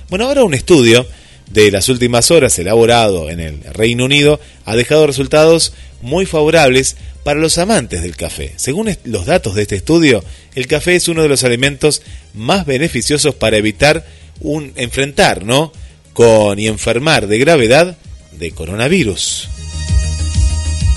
Bueno, 0.09 0.25
ahora 0.25 0.43
un 0.43 0.53
estudio 0.53 1.05
de 1.51 1.71
las 1.71 1.89
últimas 1.89 2.31
horas 2.31 2.57
elaborado 2.59 3.29
en 3.29 3.39
el 3.39 3.61
Reino 3.73 4.05
Unido 4.05 4.39
ha 4.65 4.75
dejado 4.75 5.07
resultados 5.07 5.73
muy 6.01 6.25
favorables 6.25 6.97
para 7.23 7.39
los 7.39 7.57
amantes 7.57 8.03
del 8.03 8.15
café. 8.15 8.53
Según 8.55 8.95
los 9.03 9.25
datos 9.25 9.55
de 9.55 9.63
este 9.63 9.75
estudio, 9.75 10.23
el 10.55 10.67
café 10.67 10.95
es 10.95 11.07
uno 11.07 11.23
de 11.23 11.29
los 11.29 11.43
alimentos 11.43 12.01
más 12.33 12.65
beneficiosos 12.65 13.35
para 13.35 13.57
evitar 13.57 14.05
un 14.39 14.71
enfrentar, 14.75 15.43
¿no? 15.43 15.73
Con 16.17 16.57
y 16.57 16.65
enfermar 16.65 17.27
de 17.27 17.37
gravedad 17.37 17.95
de 18.39 18.49
coronavirus. 18.49 19.47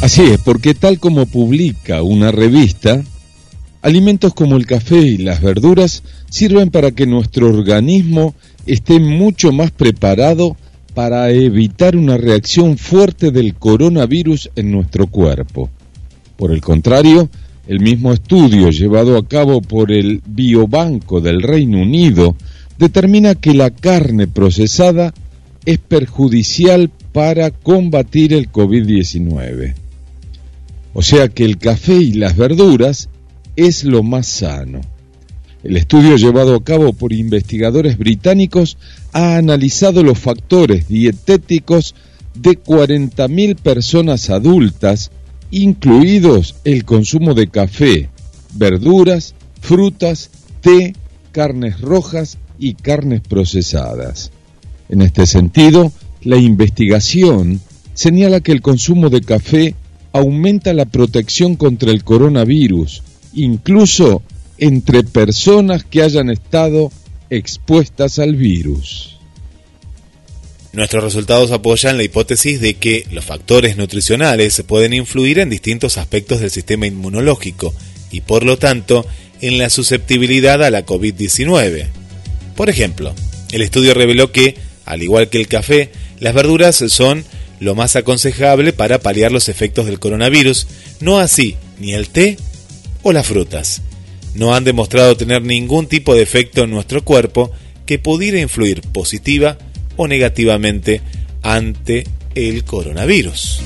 Así 0.01 0.23
es, 0.23 0.39
porque 0.39 0.73
tal 0.73 0.99
como 0.99 1.27
publica 1.27 2.01
una 2.01 2.33
revista, 2.33 3.05
alimentos 3.83 4.33
como 4.33 4.57
el 4.57 4.65
café 4.65 4.97
y 4.97 5.19
las 5.19 5.43
verduras 5.43 6.03
sirven 6.31 6.71
para 6.71 6.93
que 6.93 7.05
nuestro 7.05 7.51
organismo 7.51 8.35
esté 8.65 8.99
mucho 8.99 9.53
más 9.53 9.71
preparado 9.73 10.57
para 10.95 11.31
evitar 11.31 11.97
una 11.97 12.17
reacción 12.17 12.79
fuerte 12.79 13.31
del 13.31 13.53
coronavirus 13.57 14.49
en 14.57 14.73
nuestro 14.73 15.07
cuerpo. 15.07 15.69
Por 16.39 16.51
el 16.51 16.63
contrario, 16.63 17.29
el 17.69 17.81
mismo 17.81 18.15
estudio 18.15 18.71
llevado 18.71 19.19
a 19.19 19.29
cabo 19.29 19.61
por 19.61 19.93
el 19.93 20.23
Biobanco 20.25 21.21
del 21.21 21.43
Reino 21.43 21.83
Unido 21.83 22.37
determina 22.81 23.35
que 23.35 23.53
la 23.53 23.71
carne 23.71 24.27
procesada 24.27 25.13
es 25.67 25.79
perjudicial 25.79 26.91
para 27.13 27.51
combatir 27.51 28.33
el 28.33 28.51
COVID-19. 28.51 29.75
O 30.95 31.03
sea 31.03 31.29
que 31.29 31.45
el 31.45 31.59
café 31.59 31.97
y 31.97 32.15
las 32.15 32.37
verduras 32.37 33.11
es 33.55 33.85
lo 33.85 34.03
más 34.03 34.27
sano. 34.27 34.81
El 35.63 35.77
estudio 35.77 36.17
llevado 36.17 36.55
a 36.55 36.65
cabo 36.65 36.95
por 36.95 37.13
investigadores 37.13 37.99
británicos 37.99 38.79
ha 39.13 39.37
analizado 39.37 40.03
los 40.03 40.19
factores 40.19 40.89
dietéticos 40.89 41.95
de 42.35 42.53
40.000 42.53 43.57
personas 43.57 44.31
adultas, 44.31 45.11
incluidos 45.51 46.57
el 46.65 46.87
consumo 46.87 47.35
de 47.35 47.49
café, 47.49 48.09
verduras, 48.55 49.35
frutas, 49.61 50.31
té, 50.63 50.95
carnes 51.33 51.83
rojas 51.83 52.39
y 52.61 52.75
carnes 52.75 53.23
procesadas. 53.23 54.31
En 54.89 55.03
este 55.03 55.27
sentido, 55.27 55.91
la 56.23 56.37
investigación 56.37 57.61
señala 57.95 58.41
que 58.41 58.53
el 58.53 58.61
consumo 58.61 59.09
de 59.09 59.23
café 59.23 59.75
aumenta 60.13 60.73
la 60.75 60.85
protección 60.85 61.57
contra 61.57 61.91
el 61.91 62.05
coronavirus, 62.05 63.03
incluso 63.33 64.23
entre 64.59 65.03
personas 65.03 65.85
que 65.85 66.03
hayan 66.03 66.31
estado 66.31 66.93
expuestas 67.31 68.19
al 68.19 68.37
virus. 68.37 69.19
Nuestros 70.73 71.03
resultados 71.03 71.51
apoyan 71.51 71.97
la 71.97 72.05
hipótesis 72.05 72.61
de 72.61 72.75
que 72.75 73.05
los 73.11 73.25
factores 73.25 73.77
nutricionales 73.77 74.63
pueden 74.67 74.93
influir 74.93 75.41
en 75.41 75.51
distintos 75.51 75.99
aspectos 75.99 76.41
del 76.41 76.51
sistema 76.51 76.87
inmunológico 76.87 77.75
y 78.13 78.21
por 78.21 78.45
lo 78.45 78.57
tanto 78.57 79.05
en 79.41 79.59
la 79.59 79.71
susceptibilidad 79.71 80.63
a 80.63 80.71
la 80.71 80.87
COVID-19. 80.87 82.00
Por 82.57 82.69
ejemplo, 82.69 83.15
el 83.53 83.63
estudio 83.63 83.95
reveló 83.95 84.33
que, 84.33 84.57
al 84.85 85.03
igual 85.03 85.29
que 85.29 85.39
el 85.39 85.49
café, 85.49 85.91
las 86.19 86.35
verduras 86.35 86.77
son 86.89 87.25
lo 87.61 87.75
más 87.75 87.97
aconsejable 87.97 88.73
para 88.73 89.01
paliar 89.01 89.33
los 89.33 89.49
efectos 89.49 89.87
del 89.87 89.99
coronavirus, 89.99 90.67
no 91.01 91.19
así 91.19 91.57
ni 91.79 91.93
el 91.93 92.09
té 92.09 92.37
o 93.03 93.13
las 93.13 93.27
frutas. 93.27 93.83
no 94.35 94.55
han 94.55 94.63
demostrado 94.63 95.17
tener 95.17 95.43
ningún 95.43 95.89
tipo 95.89 96.15
de 96.15 96.23
efecto 96.23 96.63
en 96.63 96.71
nuestro 96.71 97.05
cuerpo 97.05 97.51
que 97.85 97.99
pudiera 97.99 98.39
influir 98.39 98.81
positiva 98.81 99.59
o 99.97 100.07
negativamente 100.07 101.01
ante 101.43 102.07
el 102.37 102.63
coronavirus. 102.63 103.61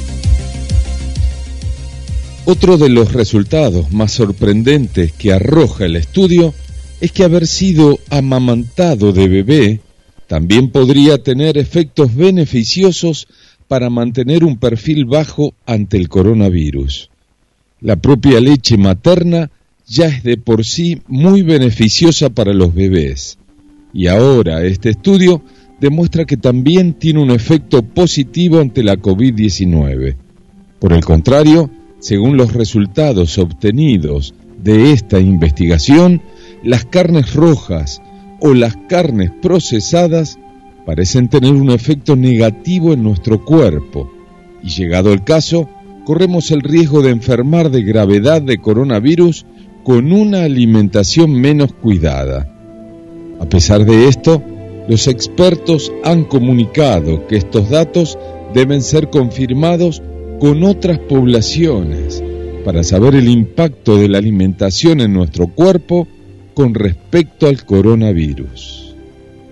Otro 2.47 2.77
de 2.79 2.88
los 2.88 3.12
resultados 3.12 3.92
más 3.92 4.12
sorprendentes 4.12 5.12
que 5.12 5.33
arroja 5.33 5.85
el 5.85 5.97
estudio 5.97 6.55
es 7.00 7.12
que 7.12 7.24
haber 7.24 7.46
sido 7.46 7.98
amamantado 8.11 9.12
de 9.12 9.28
bebé 9.28 9.80
también 10.26 10.70
podría 10.70 11.22
tener 11.22 11.59
efectos 11.59 12.14
beneficiosos 12.14 13.28
para 13.68 13.90
mantener 13.90 14.44
un 14.44 14.57
perfil 14.57 15.04
bajo 15.04 15.54
ante 15.66 15.96
el 15.96 16.09
coronavirus. 16.09 17.11
La 17.80 17.96
propia 17.96 18.40
leche 18.40 18.76
materna 18.76 19.50
ya 19.87 20.07
es 20.07 20.22
de 20.22 20.37
por 20.37 20.64
sí 20.64 21.02
muy 21.09 21.42
beneficiosa 21.42 22.30
para 22.30 22.54
los 22.54 22.74
bebés. 22.74 23.38
Y 23.92 24.07
ahora 24.07 24.64
este 24.64 24.90
estudio 24.90 25.42
demuestra 25.80 26.24
que 26.24 26.37
también 26.37 26.94
tiene 26.94 27.20
un 27.20 27.30
efecto 27.30 27.83
positivo 27.83 28.61
ante 28.61 28.83
la 28.83 28.96
COVID-19. 28.96 30.16
Por 30.78 30.92
el 30.92 31.04
contrario, 31.04 31.70
según 31.98 32.37
los 32.37 32.52
resultados 32.52 33.38
obtenidos 33.38 34.35
de 34.62 34.92
esta 34.92 35.20
investigación, 35.20 36.22
las 36.64 36.85
carnes 36.85 37.35
rojas 37.35 38.03
o 38.40 38.55
las 38.55 38.77
carnes 38.88 39.31
procesadas 39.31 40.38
parecen 40.87 41.29
tener 41.29 41.53
un 41.53 41.70
efecto 41.70 42.16
negativo 42.16 42.92
en 42.92 43.03
nuestro 43.03 43.44
cuerpo 43.44 44.11
y 44.62 44.70
llegado 44.70 45.12
el 45.12 45.24
caso, 45.24 45.68
corremos 46.05 46.50
el 46.50 46.62
riesgo 46.62 47.03
de 47.03 47.11
enfermar 47.11 47.70
de 47.70 47.83
gravedad 47.83 48.40
de 48.40 48.59
coronavirus 48.59 49.44
con 49.85 50.12
una 50.12 50.44
alimentación 50.44 51.33
menos 51.33 51.74
cuidada. 51.74 52.50
A 53.40 53.46
pesar 53.46 53.85
de 53.85 54.09
esto, 54.09 54.42
los 54.88 55.07
expertos 55.07 55.92
han 56.03 56.24
comunicado 56.24 57.27
que 57.27 57.37
estos 57.37 57.68
datos 57.68 58.18
deben 58.55 58.81
ser 58.81 59.11
confirmados 59.11 60.03
con 60.40 60.64
otras 60.64 60.98
poblaciones 60.98 62.22
para 62.64 62.83
saber 62.83 63.14
el 63.14 63.29
impacto 63.29 63.96
de 63.96 64.09
la 64.09 64.18
alimentación 64.18 65.03
en 65.03 65.12
nuestro 65.12 65.48
cuerpo 65.48 66.09
con 66.55 66.75
respecto 66.75 67.47
al 67.47 67.64
coronavirus. 67.64 68.95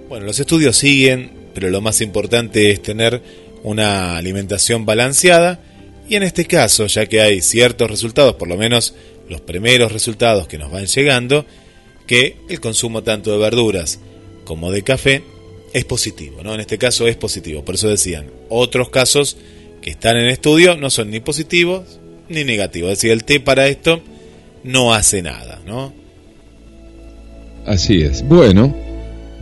Bueno, 0.09 0.27
los 0.27 0.39
estudios 0.39 0.77
siguen, 0.77 1.33
pero 1.55 1.71
lo 1.71 1.81
más 1.81 2.01
importante 2.01 2.71
es 2.71 2.83
tener 2.83 3.23
una 3.63 4.17
alimentación 4.17 4.87
balanceada 4.87 5.61
y 6.09 6.17
en 6.17 6.23
este 6.23 6.45
caso, 6.47 6.87
ya 6.87 7.07
que 7.07 7.21
hay 7.21 7.41
ciertos 7.41 7.91
resultados, 7.91 8.35
por 8.35 8.49
lo 8.49 8.57
menos 8.57 8.95
los 9.29 9.41
primeros 9.41 9.93
resultados 9.93 10.47
que 10.49 10.59
nos 10.59 10.71
van 10.71 10.87
llegando, 10.87 11.47
que 12.07 12.37
el 12.49 12.61
consumo 12.61 13.03
tanto 13.03 13.33
de 13.33 13.39
verduras 13.39 14.01
como 14.45 14.71
de 14.71 14.83
café 14.83 15.23
es 15.73 15.85
positivo, 15.85 16.43
¿no? 16.43 16.55
En 16.55 16.61
este 16.61 16.77
caso 16.77 17.07
es 17.07 17.17
positivo, 17.17 17.65
por 17.65 17.77
eso 17.77 17.89
decían, 17.89 18.27
otros 18.49 18.91
casos 18.91 19.37
que 19.81 19.91
están 19.91 20.17
en 20.17 20.29
estudio 20.29 20.77
no 20.77 20.91
son 20.91 21.11
ni 21.11 21.21
positivos 21.21 21.99
ni 22.29 22.45
negativos, 22.45 22.93
es 22.93 22.99
decir, 22.99 23.13
el 23.13 23.25
té 23.25 23.41
para 23.41 23.69
esto 23.69 24.03
no 24.65 24.95
hace 24.95 25.23
nada, 25.23 25.63
¿no? 25.67 26.02
Así 27.67 28.03
es. 28.03 28.27
Bueno, 28.27 28.75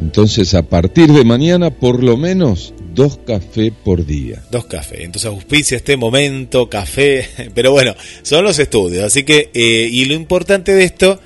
entonces 0.01 0.55
a 0.55 0.63
partir 0.63 1.13
de 1.13 1.25
mañana 1.25 1.71
por 1.71 2.03
lo 2.03 2.17
menos 2.17 2.75
dos 2.95 3.19
cafés 3.27 3.73
por 3.85 4.05
día. 4.05 4.43
Dos 4.51 4.67
cafés. 4.67 5.01
Entonces 5.01 5.31
auspicia 5.31 5.77
este 5.77 5.97
momento, 5.97 6.69
café. 6.69 7.27
Pero 7.55 7.73
bueno, 7.73 7.95
son 8.23 8.45
los 8.45 8.59
estudios. 8.59 9.05
Así 9.05 9.25
que, 9.25 9.51
eh, 9.55 9.89
y 9.91 10.05
lo 10.05 10.15
importante 10.15 10.75
de 10.75 10.85
esto, 10.85 11.21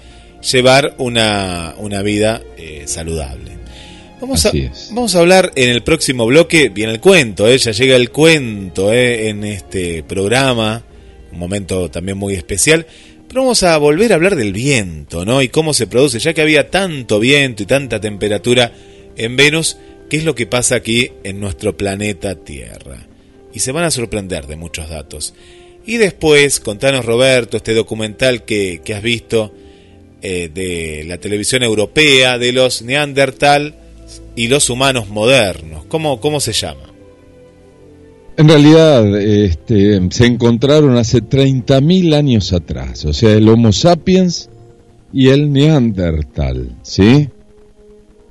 llevar 0.53 0.95
una, 0.99 1.75
una 1.79 2.03
vida 2.03 2.43
eh, 2.57 2.85
saludable. 2.87 3.55
Vamos 4.21 4.47
a, 4.47 4.53
vamos 4.91 5.15
a 5.15 5.19
hablar 5.19 5.53
en 5.55 5.69
el 5.69 5.83
próximo 5.83 6.25
bloque, 6.25 6.71
viene 6.71 6.93
el 6.93 7.01
cuento, 7.01 7.47
eh, 7.47 7.59
ya 7.59 7.73
llega 7.73 7.97
el 7.97 8.11
cuento 8.11 8.91
eh, 8.91 9.29
en 9.29 9.45
este 9.45 10.03
programa, 10.03 10.83
un 11.31 11.39
momento 11.39 11.91
también 11.91 12.17
muy 12.17 12.35
especial. 12.35 12.87
Pero 13.35 13.47
vamos 13.47 13.65
a 13.65 13.77
volver 13.79 14.13
a 14.13 14.15
hablar 14.15 14.37
del 14.37 14.53
viento, 14.53 15.25
¿no? 15.25 15.43
Y 15.43 15.49
cómo 15.49 15.75
se 15.75 15.89
produce, 15.89 16.21
ya 16.21 16.33
que 16.33 16.41
había 16.41 16.71
tanto 16.71 17.19
viento 17.19 17.65
y 17.65 17.67
tanta 17.67 18.01
temperatura 18.01 18.73
en 19.17 19.35
Venus, 19.35 19.77
¿qué 20.09 20.19
es 20.19 20.25
lo 20.25 20.37
que 20.37 20.47
pasa 20.47 20.77
aquí 20.77 21.11
en 21.25 21.41
nuestro 21.41 21.77
planeta 21.77 22.37
Tierra? 22.37 23.09
Y 23.53 23.59
se 23.59 23.73
van 23.73 23.83
a 23.83 23.91
sorprender 23.91 24.47
de 24.47 24.55
muchos 24.55 24.89
datos. 24.89 25.35
Y 25.85 25.97
después, 25.97 26.61
contanos 26.61 27.05
Roberto, 27.05 27.57
este 27.57 27.75
documental 27.75 28.45
que, 28.45 28.81
que 28.85 28.95
has 28.95 29.03
visto 29.03 29.53
eh, 30.23 30.49
de 30.55 31.03
la 31.05 31.19
televisión 31.19 31.65
europea, 31.65 32.39
de 32.39 32.53
los 32.53 32.83
Neandertal 32.83 33.75
y 34.37 34.47
los 34.47 34.71
humanos 34.71 35.09
modernos. 35.09 35.87
¿Cómo, 35.87 36.21
cómo 36.21 36.39
se 36.39 36.53
llama? 36.53 36.94
En 38.37 38.49
realidad 38.49 39.17
este, 39.21 40.01
se 40.11 40.27
encontraron 40.27 40.97
hace 40.97 41.23
30.000 41.23 42.15
años 42.15 42.53
atrás, 42.53 43.05
o 43.05 43.13
sea, 43.13 43.33
el 43.33 43.49
Homo 43.49 43.73
sapiens 43.73 44.51
y 45.13 45.29
el 45.29 45.53
Neandertal, 45.53 46.77
¿sí? 46.83 47.29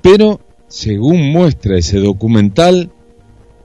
Pero, 0.02 0.40
según 0.68 1.32
muestra 1.32 1.78
ese 1.78 1.98
documental, 1.98 2.90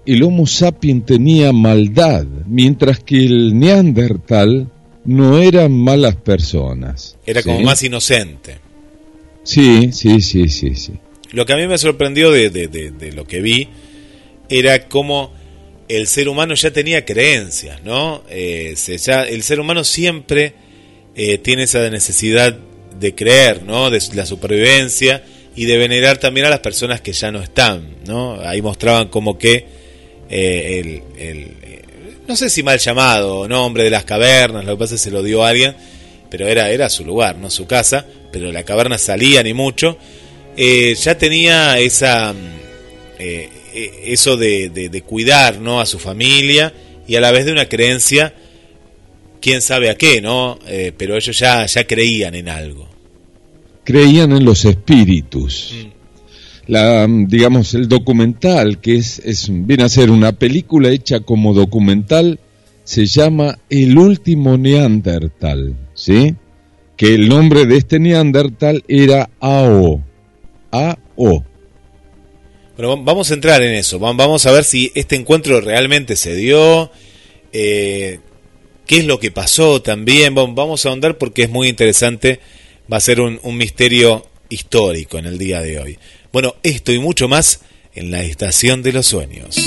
el 0.05 0.23
Homo 0.23 0.47
sapiens 0.47 1.05
tenía 1.05 1.51
maldad, 1.51 2.25
mientras 2.47 2.99
que 2.99 3.17
el 3.25 3.59
Neandertal 3.59 4.71
no 5.03 5.39
eran 5.39 5.71
malas 5.71 6.15
personas. 6.15 7.17
Era 7.25 7.43
como 7.43 7.59
más 7.61 7.83
inocente. 7.83 8.59
Sí, 9.43 9.91
sí, 9.91 10.21
sí, 10.21 10.47
sí, 10.47 10.75
sí. 10.75 10.93
Lo 11.31 11.45
que 11.45 11.53
a 11.53 11.57
mí 11.57 11.67
me 11.67 11.77
sorprendió 11.77 12.31
de, 12.31 12.49
de, 12.49 13.11
lo 13.11 13.25
que 13.25 13.41
vi 13.41 13.67
era 14.49 14.87
cómo 14.87 15.31
el 15.89 16.07
ser 16.07 16.29
humano 16.29 16.53
ya 16.53 16.71
tenía 16.71 17.03
creencias, 17.03 17.83
¿no? 17.83 18.23
Eh, 18.29 18.75
ya, 18.75 19.23
el 19.23 19.43
ser 19.43 19.59
humano 19.59 19.83
siempre 19.83 20.53
eh, 21.15 21.37
tiene 21.39 21.63
esa 21.63 21.89
necesidad 21.89 22.57
de 22.99 23.15
creer, 23.15 23.63
¿no? 23.63 23.89
De 23.89 24.01
la 24.13 24.25
supervivencia 24.25 25.23
y 25.55 25.65
de 25.65 25.77
venerar 25.77 26.17
también 26.17 26.45
a 26.45 26.49
las 26.49 26.59
personas 26.59 27.01
que 27.01 27.11
ya 27.11 27.31
no 27.31 27.41
están, 27.41 27.97
¿no? 28.05 28.39
Ahí 28.39 28.61
mostraban 28.61 29.07
como 29.09 29.37
que 29.37 29.65
eh, 30.29 31.01
el, 31.17 31.53
no 32.27 32.35
sé 32.35 32.49
si 32.49 32.63
mal 32.63 32.79
llamado, 32.79 33.47
¿no? 33.47 33.65
Hombre 33.65 33.83
de 33.83 33.89
las 33.89 34.05
cavernas, 34.05 34.63
lo 34.63 34.73
que 34.73 34.79
pasa 34.79 34.95
es 34.95 35.01
que 35.01 35.09
se 35.09 35.11
lo 35.11 35.23
dio 35.23 35.43
a 35.43 35.49
alguien, 35.49 35.75
pero 36.29 36.47
era, 36.47 36.69
era 36.69 36.89
su 36.89 37.03
lugar, 37.03 37.37
no 37.37 37.49
su 37.49 37.65
casa, 37.65 38.05
pero 38.31 38.51
la 38.51 38.63
caverna 38.63 38.97
salía 38.97 39.43
ni 39.43 39.53
mucho 39.53 39.97
eh, 40.61 40.93
ya 40.95 41.17
tenía 41.17 41.79
esa 41.79 42.31
eh, 42.31 42.35
eh, 43.17 43.49
eso 44.03 44.37
de, 44.37 45.03
cuidar 45.05 45.59
¿no? 45.59 45.81
a 45.81 45.85
su 45.85 45.99
familia 45.99 46.73
y 47.07 47.15
a 47.15 47.21
la 47.21 47.31
vez 47.31 47.45
de 47.45 47.51
una 47.51 47.67
creencia, 47.67 48.33
quién 49.41 49.61
sabe 49.61 49.89
a 49.89 49.95
qué, 49.95 50.21
¿no? 50.21 50.59
pero 50.97 51.15
ellos 51.15 51.37
ya, 51.37 51.65
ya 51.65 51.85
creían 51.85 52.35
en 52.35 52.49
algo. 52.49 52.87
Creían 53.83 54.31
en 54.31 54.45
los 54.45 54.65
espíritus. 54.65 55.73
Mm. 55.75 55.99
La, 56.67 57.07
digamos, 57.09 57.73
el 57.73 57.87
documental, 57.87 58.79
que 58.79 58.95
es, 58.95 59.17
es, 59.25 59.49
viene 59.49 59.83
a 59.83 59.89
ser 59.89 60.11
una 60.11 60.33
película 60.33 60.89
hecha 60.89 61.21
como 61.21 61.55
documental, 61.55 62.39
se 62.89 63.05
llama 63.07 63.59
El 63.69 63.97
último 63.97 64.57
Neandertal, 64.57 65.75
¿sí? 65.93 66.35
Que 66.95 67.15
el 67.15 67.29
nombre 67.29 67.65
de 67.65 67.77
este 67.77 67.99
Neandertal 67.99 68.83
era 68.87 69.29
Ao. 69.39 70.03
A-O. 70.71 71.43
Bueno, 72.79 72.95
vamos 73.03 73.29
a 73.29 73.33
entrar 73.33 73.61
en 73.61 73.73
eso. 73.73 73.99
Vamos 73.99 74.45
a 74.45 74.53
ver 74.53 74.63
si 74.63 74.89
este 74.95 75.17
encuentro 75.17 75.59
realmente 75.59 76.15
se 76.15 76.33
dio. 76.33 76.89
Eh, 77.51 78.21
¿Qué 78.87 78.99
es 78.99 79.05
lo 79.05 79.19
que 79.19 79.31
pasó 79.31 79.81
también? 79.81 80.33
Vamos 80.33 80.85
a 80.85 80.89
ahondar 80.89 81.17
porque 81.17 81.43
es 81.43 81.49
muy 81.49 81.67
interesante. 81.67 82.39
Va 82.89 82.95
a 82.95 83.01
ser 83.01 83.19
un, 83.19 83.37
un 83.43 83.57
misterio 83.57 84.25
histórico 84.47 85.17
en 85.17 85.25
el 85.25 85.37
día 85.37 85.59
de 85.61 85.77
hoy. 85.77 85.99
Bueno, 86.31 86.55
esto 86.63 86.93
y 86.93 86.99
mucho 86.99 87.27
más 87.27 87.59
en 87.95 88.11
la 88.11 88.23
Estación 88.23 88.81
de 88.81 88.93
los 88.93 89.07
Sueños. 89.07 89.57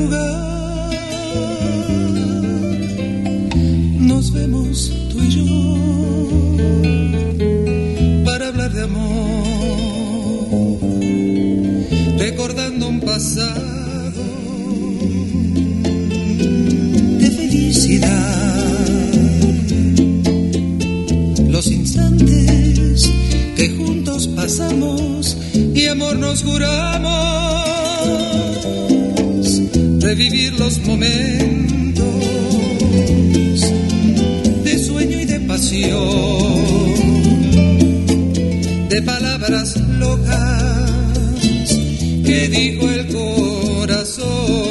Lugar. 0.00 0.50
nos 4.20 4.32
vemos 4.32 4.92
tú 5.08 5.18
y 5.22 5.30
yo 5.30 5.44
para 8.24 8.48
hablar 8.48 8.70
de 8.72 8.82
amor, 8.82 9.80
recordando 12.18 12.88
un 12.88 13.00
pasado 13.00 14.22
de 17.18 17.30
felicidad, 17.30 18.88
los 21.48 21.66
instantes 21.68 23.10
que 23.56 23.70
juntos 23.70 24.28
pasamos 24.28 25.36
y 25.74 25.86
amor 25.86 26.16
nos 26.18 26.42
juramos, 26.42 27.79
revivir 30.00 30.54
los 30.58 30.78
momentos 30.78 32.06
de 34.64 34.78
sueño 34.78 35.20
y 35.20 35.24
de 35.26 35.40
pasión, 35.40 36.94
de 38.88 39.02
palabras 39.02 39.76
locas 39.76 40.64
que 42.24 42.48
dijo 42.48 42.88
el 42.90 43.06
corazón. 43.08 44.69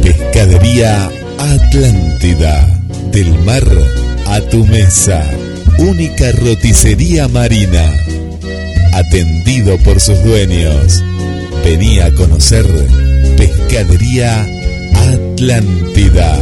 Pescadería 0.00 1.10
Atlántida. 1.36 2.64
Del 3.10 3.36
mar 3.40 3.64
a 4.26 4.40
tu 4.42 4.64
mesa. 4.66 5.28
Única 5.78 6.30
roticería 6.30 7.26
marina. 7.26 7.92
Atendido 8.92 9.78
por 9.78 9.98
sus 9.98 10.22
dueños. 10.22 11.02
Vení 11.64 11.98
a 11.98 12.14
conocer 12.14 12.64
Pescadería 13.36 14.46
Atlántida. 14.94 16.38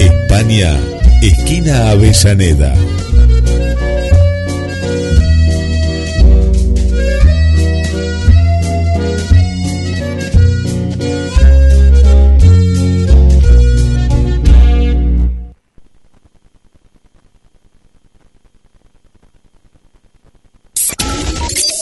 España, 0.00 0.76
esquina 1.22 1.90
Avellaneda. 1.90 2.74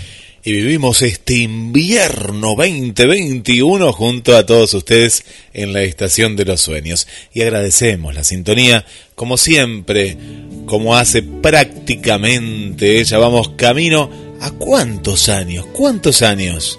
Y 0.44 0.52
vivimos 0.52 1.02
este 1.02 1.34
invierno 1.34 2.56
2021 2.56 3.92
junto 3.92 4.36
a 4.36 4.44
todos 4.44 4.74
ustedes 4.74 5.24
en 5.52 5.72
la 5.72 5.82
Estación 5.82 6.34
de 6.34 6.44
los 6.44 6.60
Sueños. 6.60 7.06
Y 7.32 7.42
agradecemos 7.42 8.12
la 8.12 8.24
sintonía, 8.24 8.84
como 9.14 9.36
siempre, 9.36 10.16
como 10.72 10.96
hace 10.96 11.20
prácticamente. 11.22 13.04
Ya 13.04 13.18
vamos 13.18 13.50
camino 13.56 14.08
a 14.40 14.52
cuántos 14.52 15.28
años, 15.28 15.66
cuántos 15.66 16.22
años. 16.22 16.78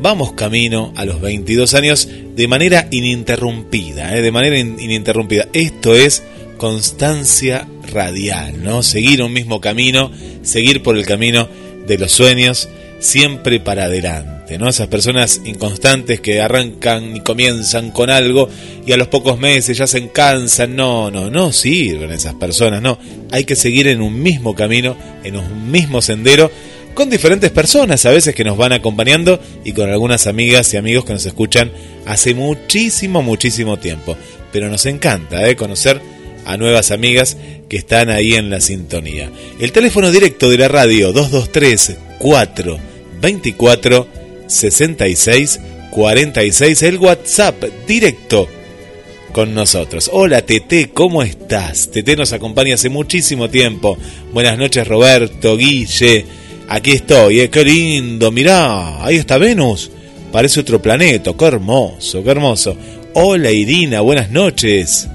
Vamos 0.00 0.34
camino 0.34 0.92
a 0.94 1.04
los 1.04 1.20
22 1.20 1.74
años 1.74 2.08
de 2.36 2.46
manera 2.46 2.86
ininterrumpida, 2.92 4.16
¿eh? 4.16 4.22
de 4.22 4.30
manera 4.30 4.56
in- 4.56 4.78
ininterrumpida. 4.78 5.48
Esto 5.52 5.96
es 5.96 6.22
constancia 6.58 7.66
radial, 7.92 8.62
¿no? 8.62 8.84
Seguir 8.84 9.20
un 9.24 9.32
mismo 9.32 9.60
camino, 9.60 10.12
seguir 10.42 10.84
por 10.84 10.96
el 10.96 11.04
camino 11.04 11.48
de 11.88 11.98
los 11.98 12.12
sueños, 12.12 12.68
siempre 13.00 13.58
para 13.58 13.86
adelante. 13.86 14.41
¿No? 14.58 14.68
Esas 14.68 14.88
personas 14.88 15.40
inconstantes 15.44 16.20
que 16.20 16.40
arrancan 16.40 17.16
y 17.16 17.20
comienzan 17.20 17.90
con 17.90 18.10
algo 18.10 18.48
y 18.86 18.92
a 18.92 18.96
los 18.96 19.08
pocos 19.08 19.38
meses 19.38 19.76
ya 19.76 19.86
se 19.86 20.08
cansan. 20.08 20.76
No, 20.76 21.10
no, 21.10 21.30
no 21.30 21.52
sirven 21.52 22.10
esas 22.10 22.34
personas, 22.34 22.82
no. 22.82 22.98
Hay 23.30 23.44
que 23.44 23.56
seguir 23.56 23.88
en 23.88 24.00
un 24.00 24.22
mismo 24.22 24.54
camino, 24.54 24.96
en 25.24 25.36
un 25.36 25.70
mismo 25.70 26.02
sendero, 26.02 26.50
con 26.94 27.08
diferentes 27.08 27.50
personas 27.50 28.04
a 28.04 28.10
veces 28.10 28.34
que 28.34 28.44
nos 28.44 28.56
van 28.56 28.72
acompañando 28.72 29.40
y 29.64 29.72
con 29.72 29.90
algunas 29.90 30.26
amigas 30.26 30.72
y 30.74 30.76
amigos 30.76 31.04
que 31.04 31.14
nos 31.14 31.24
escuchan 31.24 31.70
hace 32.06 32.34
muchísimo, 32.34 33.22
muchísimo 33.22 33.78
tiempo. 33.78 34.16
Pero 34.52 34.68
nos 34.68 34.84
encanta 34.86 35.48
¿eh? 35.48 35.56
conocer 35.56 36.00
a 36.44 36.56
nuevas 36.56 36.90
amigas 36.90 37.36
que 37.68 37.78
están 37.78 38.10
ahí 38.10 38.34
en 38.34 38.50
la 38.50 38.60
sintonía. 38.60 39.30
El 39.58 39.72
teléfono 39.72 40.10
directo 40.10 40.50
de 40.50 40.58
la 40.58 40.68
radio 40.68 41.12
223 41.12 41.96
424 42.18 44.21
66 44.46 45.60
46, 45.92 46.82
el 46.84 46.96
WhatsApp 46.96 47.62
directo 47.86 48.48
con 49.32 49.54
nosotros. 49.54 50.10
Hola 50.12 50.40
Tete, 50.40 50.90
¿cómo 50.90 51.22
estás? 51.22 51.90
Tete 51.90 52.16
nos 52.16 52.32
acompaña 52.32 52.74
hace 52.74 52.88
muchísimo 52.88 53.50
tiempo. 53.50 53.98
Buenas 54.32 54.56
noches 54.56 54.88
Roberto, 54.88 55.56
Guille. 55.56 56.24
Aquí 56.68 56.92
estoy, 56.92 57.40
¿eh? 57.40 57.50
qué 57.50 57.62
lindo, 57.62 58.30
mirá, 58.30 59.04
ahí 59.04 59.16
está 59.16 59.36
Venus. 59.36 59.90
Parece 60.32 60.60
otro 60.60 60.80
planeta, 60.80 61.32
qué 61.38 61.44
hermoso, 61.44 62.24
qué 62.24 62.30
hermoso. 62.30 62.74
Hola 63.12 63.50
Irina, 63.50 64.00
buenas 64.00 64.30
noches. 64.30 65.06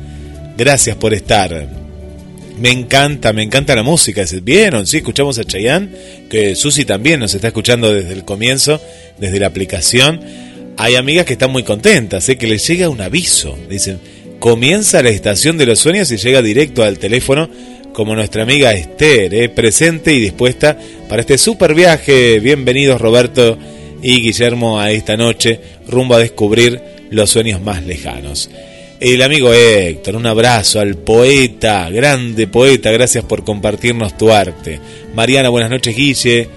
Gracias 0.56 0.96
por 0.96 1.16
estar. 1.16 1.87
Me 2.60 2.72
encanta, 2.72 3.34
me 3.34 3.44
encanta 3.44 3.76
la 3.76 3.84
música. 3.84 4.24
¿Vieron? 4.42 4.88
Sí, 4.88 4.98
escuchamos 4.98 5.38
a 5.38 5.44
Chayanne, 5.44 5.90
que 6.28 6.56
Susi 6.56 6.86
también 6.86 7.20
nos 7.20 7.36
está 7.36 7.48
escuchando 7.48 7.94
desde 7.94 8.14
el 8.14 8.26
comienzo, 8.26 8.82
desde 9.20 9.40
la 9.40 9.48
aplicación. 9.48 10.20
Hay 10.76 10.96
amigas 10.96 11.26
que 11.26 11.34
están 11.34 11.52
muy 11.52 11.64
contentas, 11.64 12.28
¿eh? 12.30 12.38
que 12.38 12.48
les 12.48 12.68
llega 12.68 12.90
un 12.90 13.02
aviso. 13.02 13.56
Dicen, 13.70 14.00
comienza 14.40 15.04
la 15.04 15.10
estación 15.10 15.58
de 15.58 15.68
los 15.68 15.80
sueños 15.80 16.12
y 16.12 16.18
llega 16.18 16.42
directo 16.42 16.84
al 16.84 16.98
teléfono, 16.98 17.48
como 17.94 18.16
nuestra 18.16 18.44
amiga 18.44 18.74
Esther, 18.74 19.34
¿eh? 19.36 19.50
presente 19.50 20.14
y 20.14 20.20
dispuesta 20.20 20.78
para 21.08 21.22
este 21.22 21.38
super 21.38 21.76
viaje. 21.76 22.40
Bienvenidos 22.40 23.00
Roberto 23.00 23.58
y 24.02 24.22
Guillermo 24.22 24.80
a 24.80 24.92
esta 24.92 25.16
noche, 25.16 25.60
rumbo 25.88 26.16
a 26.16 26.20
descubrir 26.20 26.82
los 27.12 27.30
sueños 27.30 27.62
más 27.62 27.84
lejanos 27.86 28.50
el 29.00 29.22
amigo 29.22 29.54
Héctor, 29.54 30.16
un 30.16 30.26
abrazo 30.26 30.80
al 30.80 30.96
poeta, 30.96 31.90
grande 31.90 32.48
poeta, 32.48 32.92
gracias 32.92 33.24
por 33.24 33.44
compartirnos 33.44 34.18
tu 34.18 34.32
arte. 34.32 34.80
Mariana, 35.14 35.50
buenas 35.50 35.70
noches 35.70 35.96
Guille, 35.96 36.50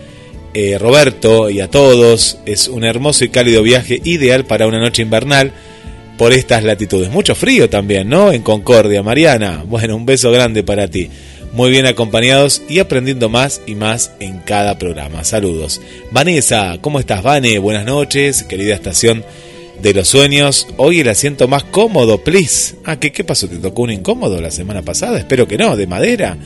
eh, 0.54 0.78
Roberto 0.78 1.50
y 1.50 1.60
a 1.60 1.68
todos, 1.68 2.38
es 2.46 2.68
un 2.68 2.84
hermoso 2.84 3.24
y 3.24 3.28
cálido 3.28 3.62
viaje 3.62 4.00
ideal 4.04 4.46
para 4.46 4.66
una 4.66 4.80
noche 4.80 5.02
invernal 5.02 5.52
por 6.16 6.32
estas 6.32 6.64
latitudes. 6.64 7.10
Mucho 7.10 7.34
frío 7.34 7.68
también, 7.68 8.08
¿no? 8.08 8.32
En 8.32 8.42
Concordia, 8.42 9.02
Mariana, 9.02 9.64
bueno, 9.66 9.96
un 9.96 10.06
beso 10.06 10.30
grande 10.30 10.62
para 10.62 10.88
ti. 10.88 11.10
Muy 11.52 11.70
bien 11.70 11.86
acompañados 11.86 12.62
y 12.68 12.78
aprendiendo 12.78 13.28
más 13.28 13.60
y 13.66 13.74
más 13.74 14.12
en 14.20 14.38
cada 14.38 14.78
programa. 14.78 15.24
Saludos. 15.24 15.80
Vanessa, 16.10 16.78
¿cómo 16.80 17.00
estás, 17.00 17.22
Vane? 17.22 17.58
Buenas 17.58 17.84
noches, 17.84 18.44
querida 18.44 18.74
estación 18.74 19.24
de 19.82 19.94
los 19.94 20.08
sueños. 20.08 20.66
Hoy 20.76 21.00
el 21.00 21.08
asiento 21.08 21.48
más 21.48 21.64
cómodo, 21.64 22.22
please. 22.22 22.76
Ah, 22.84 22.98
¿qué, 22.98 23.12
¿qué 23.12 23.24
pasó? 23.24 23.48
¿Te 23.48 23.56
tocó 23.56 23.82
un 23.82 23.92
incómodo 23.92 24.40
la 24.40 24.50
semana 24.50 24.82
pasada? 24.82 25.18
Espero 25.18 25.48
que 25.48 25.58
no, 25.58 25.76
de 25.76 25.86
madera. 25.86 26.36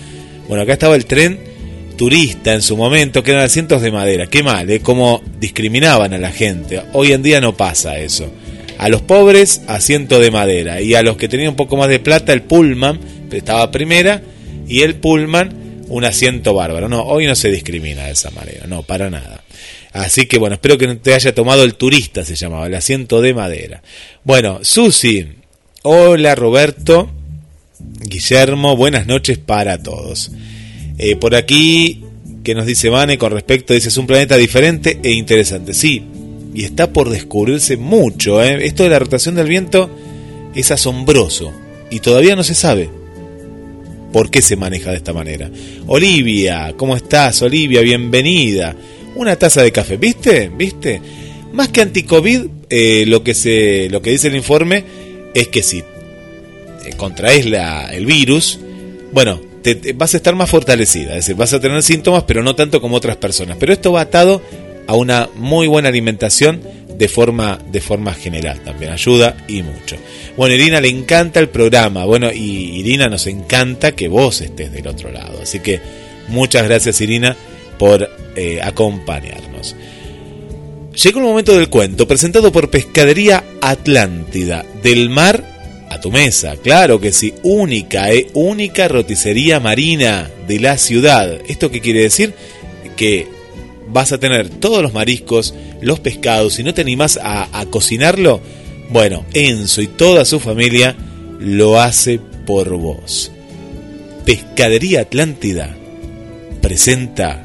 Bueno, 0.48 0.62
acá 0.62 0.74
estaba 0.74 0.94
el 0.94 1.06
tren 1.06 1.38
turista 1.96 2.52
en 2.54 2.62
su 2.62 2.76
momento, 2.76 3.22
que 3.22 3.32
eran 3.32 3.44
asientos 3.44 3.82
de 3.82 3.92
madera. 3.92 4.26
Qué 4.26 4.42
mal, 4.42 4.68
¿eh? 4.70 4.80
Cómo 4.80 5.22
discriminaban 5.40 6.12
a 6.12 6.18
la 6.18 6.32
gente. 6.32 6.82
Hoy 6.92 7.12
en 7.12 7.22
día 7.22 7.40
no 7.40 7.56
pasa 7.56 7.98
eso. 7.98 8.30
A 8.78 8.88
los 8.88 9.02
pobres, 9.02 9.62
asiento 9.68 10.20
de 10.20 10.30
madera. 10.30 10.80
Y 10.80 10.94
a 10.94 11.02
los 11.02 11.16
que 11.16 11.28
tenían 11.28 11.50
un 11.50 11.56
poco 11.56 11.76
más 11.76 11.88
de 11.88 12.00
plata, 12.00 12.32
el 12.32 12.42
pullman, 12.42 12.98
estaba 13.30 13.70
primera, 13.70 14.22
y 14.68 14.82
el 14.82 14.96
pullman, 14.96 15.84
un 15.88 16.04
asiento 16.04 16.54
bárbaro. 16.54 16.88
No, 16.88 17.02
hoy 17.02 17.26
no 17.26 17.34
se 17.34 17.50
discrimina 17.50 18.04
de 18.04 18.12
esa 18.12 18.30
manera, 18.30 18.66
no, 18.66 18.82
para 18.82 19.10
nada. 19.10 19.43
Así 19.94 20.26
que 20.26 20.38
bueno, 20.38 20.54
espero 20.54 20.76
que 20.76 20.88
no 20.88 20.98
te 20.98 21.14
haya 21.14 21.32
tomado 21.32 21.62
el 21.62 21.76
turista, 21.76 22.24
se 22.24 22.34
llamaba, 22.34 22.66
el 22.66 22.74
asiento 22.74 23.22
de 23.22 23.32
madera. 23.32 23.80
Bueno, 24.24 24.58
Susi, 24.62 25.24
hola 25.84 26.34
Roberto, 26.34 27.08
Guillermo, 27.78 28.76
buenas 28.76 29.06
noches 29.06 29.38
para 29.38 29.80
todos. 29.80 30.32
Eh, 30.98 31.14
por 31.14 31.36
aquí, 31.36 32.02
que 32.42 32.56
nos 32.56 32.66
dice 32.66 32.88
Vane 32.88 33.18
con 33.18 33.30
respecto, 33.30 33.72
dice, 33.72 33.88
es 33.88 33.96
un 33.96 34.08
planeta 34.08 34.36
diferente 34.36 34.98
e 35.00 35.12
interesante. 35.12 35.72
Sí, 35.74 36.02
y 36.52 36.64
está 36.64 36.92
por 36.92 37.08
descubrirse 37.08 37.76
mucho. 37.76 38.42
¿eh? 38.42 38.66
Esto 38.66 38.82
de 38.82 38.88
la 38.88 38.98
rotación 38.98 39.36
del 39.36 39.46
viento 39.46 39.88
es 40.56 40.72
asombroso 40.72 41.52
y 41.90 42.00
todavía 42.00 42.34
no 42.34 42.42
se 42.42 42.56
sabe 42.56 42.90
por 44.12 44.28
qué 44.28 44.42
se 44.42 44.56
maneja 44.56 44.90
de 44.90 44.96
esta 44.96 45.12
manera. 45.12 45.48
Olivia, 45.86 46.74
¿cómo 46.76 46.96
estás? 46.96 47.42
Olivia, 47.42 47.80
bienvenida 47.80 48.74
una 49.14 49.36
taza 49.36 49.62
de 49.62 49.72
café. 49.72 49.96
¿Viste? 49.96 50.50
¿Viste? 50.56 51.00
Más 51.52 51.68
que 51.68 51.82
anti-COVID, 51.82 52.46
eh, 52.70 53.04
lo, 53.06 53.22
que 53.22 53.34
se, 53.34 53.88
lo 53.90 54.02
que 54.02 54.10
dice 54.10 54.28
el 54.28 54.36
informe 54.36 54.84
es 55.34 55.48
que 55.48 55.62
si 55.62 55.78
eh, 55.78 55.84
contraes 56.96 57.46
la, 57.46 57.94
el 57.94 58.06
virus, 58.06 58.58
bueno, 59.12 59.40
te, 59.62 59.92
vas 59.92 60.14
a 60.14 60.16
estar 60.16 60.34
más 60.34 60.50
fortalecida, 60.50 61.10
es 61.10 61.26
decir, 61.26 61.36
vas 61.36 61.52
a 61.52 61.60
tener 61.60 61.82
síntomas, 61.82 62.24
pero 62.24 62.42
no 62.42 62.54
tanto 62.54 62.80
como 62.80 62.96
otras 62.96 63.16
personas. 63.16 63.56
Pero 63.58 63.72
esto 63.72 63.92
va 63.92 64.02
atado 64.02 64.42
a 64.86 64.94
una 64.94 65.28
muy 65.36 65.66
buena 65.66 65.88
alimentación 65.88 66.60
de 66.98 67.08
forma, 67.08 67.58
de 67.70 67.80
forma 67.80 68.14
general 68.14 68.60
también, 68.60 68.92
ayuda 68.92 69.36
y 69.48 69.62
mucho. 69.62 69.96
Bueno, 70.36 70.54
Irina 70.54 70.80
le 70.80 70.88
encanta 70.88 71.40
el 71.40 71.48
programa, 71.48 72.04
bueno, 72.04 72.30
y 72.32 72.80
Irina 72.80 73.08
nos 73.08 73.26
encanta 73.26 73.92
que 73.92 74.08
vos 74.08 74.40
estés 74.40 74.72
del 74.72 74.86
otro 74.86 75.10
lado. 75.10 75.40
Así 75.42 75.60
que 75.60 75.80
muchas 76.28 76.64
gracias 76.64 77.00
Irina 77.00 77.36
por 77.78 78.08
eh, 78.36 78.60
acompañarnos. 78.62 79.76
Llegó 81.02 81.18
el 81.18 81.24
momento 81.24 81.56
del 81.56 81.68
cuento, 81.68 82.06
presentado 82.06 82.52
por 82.52 82.70
Pescadería 82.70 83.42
Atlántida, 83.60 84.64
del 84.82 85.10
mar 85.10 85.44
a 85.90 86.00
tu 86.00 86.10
mesa, 86.10 86.56
claro 86.56 87.00
que 87.00 87.12
sí, 87.12 87.34
única, 87.42 88.12
eh, 88.12 88.28
única 88.34 88.88
roticería 88.88 89.60
marina 89.60 90.30
de 90.46 90.60
la 90.60 90.78
ciudad. 90.78 91.40
¿Esto 91.48 91.70
qué 91.70 91.80
quiere 91.80 92.02
decir? 92.02 92.34
Que 92.96 93.26
vas 93.88 94.12
a 94.12 94.18
tener 94.18 94.48
todos 94.48 94.82
los 94.82 94.92
mariscos, 94.92 95.54
los 95.80 96.00
pescados, 96.00 96.54
si 96.54 96.62
no 96.62 96.74
te 96.74 96.82
animás 96.82 97.18
a, 97.22 97.48
a 97.58 97.66
cocinarlo, 97.66 98.40
bueno, 98.90 99.24
Enzo 99.34 99.82
y 99.82 99.88
toda 99.88 100.24
su 100.24 100.40
familia 100.40 100.94
lo 101.40 101.80
hace 101.80 102.20
por 102.46 102.70
vos. 102.76 103.32
Pescadería 104.24 105.02
Atlántida 105.02 105.76
presenta 106.60 107.43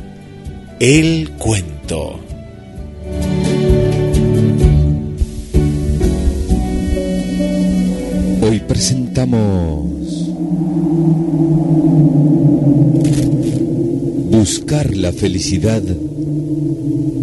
el 0.80 1.32
cuento. 1.32 2.20
Hoy 8.42 8.60
presentamos 8.66 9.90
Buscar 14.32 14.96
la 14.96 15.12
felicidad 15.12 15.84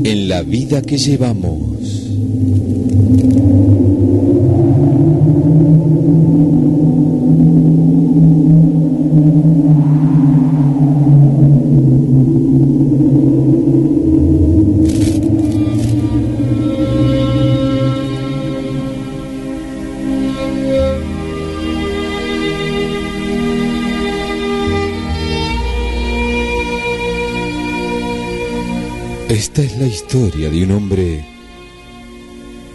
en 0.04 0.28
la 0.28 0.42
vida 0.42 0.82
que 0.82 0.98
llevamos. 0.98 1.76
Esta 29.28 29.60
es 29.60 29.76
la 29.76 29.88
historia 29.88 30.48
de 30.50 30.62
un 30.62 30.70
hombre 30.70 31.24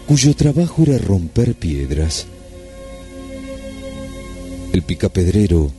cuyo 0.05 0.35
trabajo 0.35 0.83
era 0.83 0.97
romper 0.97 1.55
piedras. 1.55 2.25
El 4.73 4.81
picapedrero 4.81 5.71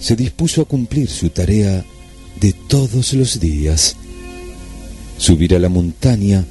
se 0.00 0.16
dispuso 0.16 0.62
a 0.62 0.64
cumplir 0.64 1.10
su 1.10 1.28
tarea 1.28 1.84
de 2.40 2.54
todos 2.54 3.12
los 3.12 3.40
días, 3.40 3.94
subir 5.18 5.54
a 5.54 5.58
la 5.58 5.68
montaña 5.68 6.46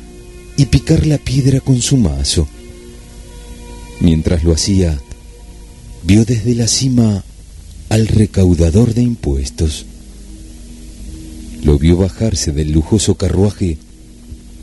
y 0.56 0.68
picar 0.68 1.08
la 1.08 1.18
piedra 1.18 1.60
con 1.60 1.82
su 1.82 1.98
mazo. 1.98 2.48
Mientras 4.00 4.44
lo 4.44 4.54
hacía, 4.54 5.02
vio 6.04 6.24
desde 6.24 6.54
la 6.54 6.68
cima 6.68 7.24
al 7.90 8.08
recaudador 8.08 8.94
de 8.94 9.02
impuestos 9.02 9.88
lo 11.64 11.78
vio 11.78 11.98
bajarse 11.98 12.52
del 12.52 12.72
lujoso 12.72 13.16
carruaje 13.16 13.78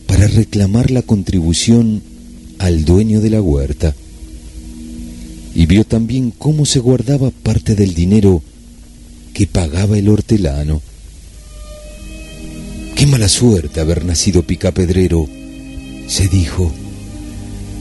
para 0.06 0.26
reclamar 0.26 0.90
la 0.90 1.02
contribución 1.02 2.02
al 2.58 2.84
dueño 2.84 3.20
de 3.20 3.30
la 3.30 3.40
huerta. 3.40 3.94
Y 5.54 5.66
vio 5.66 5.84
también 5.84 6.32
cómo 6.36 6.66
se 6.66 6.78
guardaba 6.80 7.30
parte 7.30 7.74
del 7.74 7.94
dinero 7.94 8.42
que 9.32 9.46
pagaba 9.46 9.98
el 9.98 10.08
hortelano. 10.08 10.82
Qué 12.94 13.06
mala 13.06 13.28
suerte 13.28 13.80
haber 13.80 14.04
nacido 14.04 14.42
picapedrero, 14.42 15.28
se 16.08 16.26
dijo. 16.26 16.72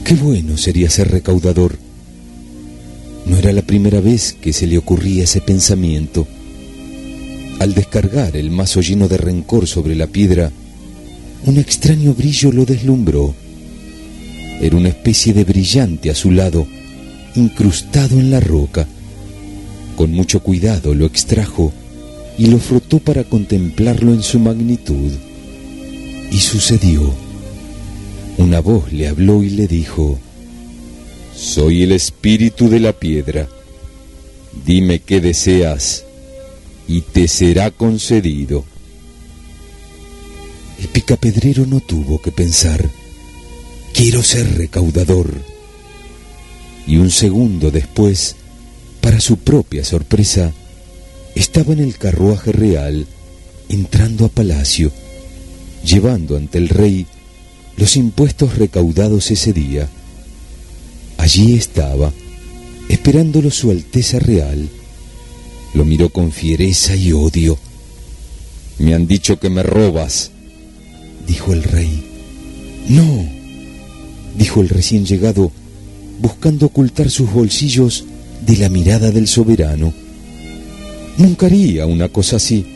Qué 0.04 0.14
bueno 0.14 0.56
sería 0.56 0.88
ser 0.90 1.10
recaudador. 1.10 1.76
No 3.26 3.36
era 3.36 3.52
la 3.52 3.62
primera 3.62 4.00
vez 4.00 4.32
que 4.32 4.52
se 4.52 4.66
le 4.66 4.78
ocurría 4.78 5.24
ese 5.24 5.40
pensamiento. 5.40 6.26
Al 7.58 7.74
descargar 7.74 8.36
el 8.36 8.50
mazo 8.50 8.80
lleno 8.80 9.08
de 9.08 9.16
rencor 9.16 9.66
sobre 9.66 9.96
la 9.96 10.06
piedra, 10.06 10.52
un 11.44 11.58
extraño 11.58 12.14
brillo 12.14 12.52
lo 12.52 12.64
deslumbró. 12.64 13.34
Era 14.60 14.76
una 14.76 14.88
especie 14.88 15.32
de 15.32 15.44
brillante 15.44 16.10
azulado 16.10 16.66
incrustado 17.34 18.18
en 18.18 18.30
la 18.30 18.40
roca. 18.40 18.86
Con 19.96 20.12
mucho 20.12 20.40
cuidado 20.40 20.94
lo 20.94 21.06
extrajo 21.06 21.72
y 22.36 22.46
lo 22.46 22.58
frotó 22.58 23.00
para 23.00 23.24
contemplarlo 23.24 24.12
en 24.12 24.22
su 24.22 24.38
magnitud. 24.38 25.12
Y 26.30 26.38
sucedió. 26.38 27.12
Una 28.36 28.60
voz 28.60 28.92
le 28.92 29.08
habló 29.08 29.42
y 29.42 29.50
le 29.50 29.66
dijo, 29.66 30.18
Soy 31.34 31.82
el 31.82 31.92
espíritu 31.92 32.68
de 32.68 32.78
la 32.78 32.92
piedra. 32.92 33.48
Dime 34.64 35.00
qué 35.00 35.20
deseas 35.20 36.04
y 36.88 37.02
te 37.02 37.28
será 37.28 37.70
concedido. 37.70 38.64
El 40.80 40.88
picapedrero 40.88 41.66
no 41.66 41.80
tuvo 41.80 42.20
que 42.20 42.32
pensar, 42.32 42.88
quiero 43.92 44.22
ser 44.22 44.56
recaudador. 44.56 45.30
Y 46.86 46.96
un 46.96 47.10
segundo 47.10 47.70
después, 47.70 48.36
para 49.02 49.20
su 49.20 49.36
propia 49.36 49.84
sorpresa, 49.84 50.52
estaba 51.34 51.74
en 51.74 51.80
el 51.80 51.98
carruaje 51.98 52.52
real, 52.52 53.06
entrando 53.68 54.24
a 54.24 54.28
palacio, 54.28 54.90
llevando 55.84 56.36
ante 56.36 56.56
el 56.56 56.70
rey 56.70 57.06
los 57.76 57.96
impuestos 57.96 58.56
recaudados 58.56 59.30
ese 59.30 59.52
día. 59.52 59.88
Allí 61.18 61.54
estaba, 61.54 62.12
esperándolo 62.88 63.50
su 63.50 63.70
Alteza 63.70 64.18
Real, 64.18 64.68
lo 65.78 65.84
miró 65.84 66.08
con 66.08 66.32
fiereza 66.32 66.96
y 66.96 67.12
odio. 67.12 67.56
Me 68.80 68.94
han 68.94 69.06
dicho 69.06 69.38
que 69.38 69.48
me 69.48 69.62
robas, 69.62 70.32
dijo 71.24 71.52
el 71.52 71.62
rey. 71.62 72.04
No, 72.88 73.24
dijo 74.36 74.60
el 74.60 74.70
recién 74.70 75.06
llegado, 75.06 75.52
buscando 76.20 76.66
ocultar 76.66 77.10
sus 77.10 77.32
bolsillos 77.32 78.06
de 78.44 78.56
la 78.56 78.68
mirada 78.68 79.12
del 79.12 79.28
soberano. 79.28 79.94
Nunca 81.16 81.46
haría 81.46 81.86
una 81.86 82.08
cosa 82.08 82.36
así. 82.36 82.66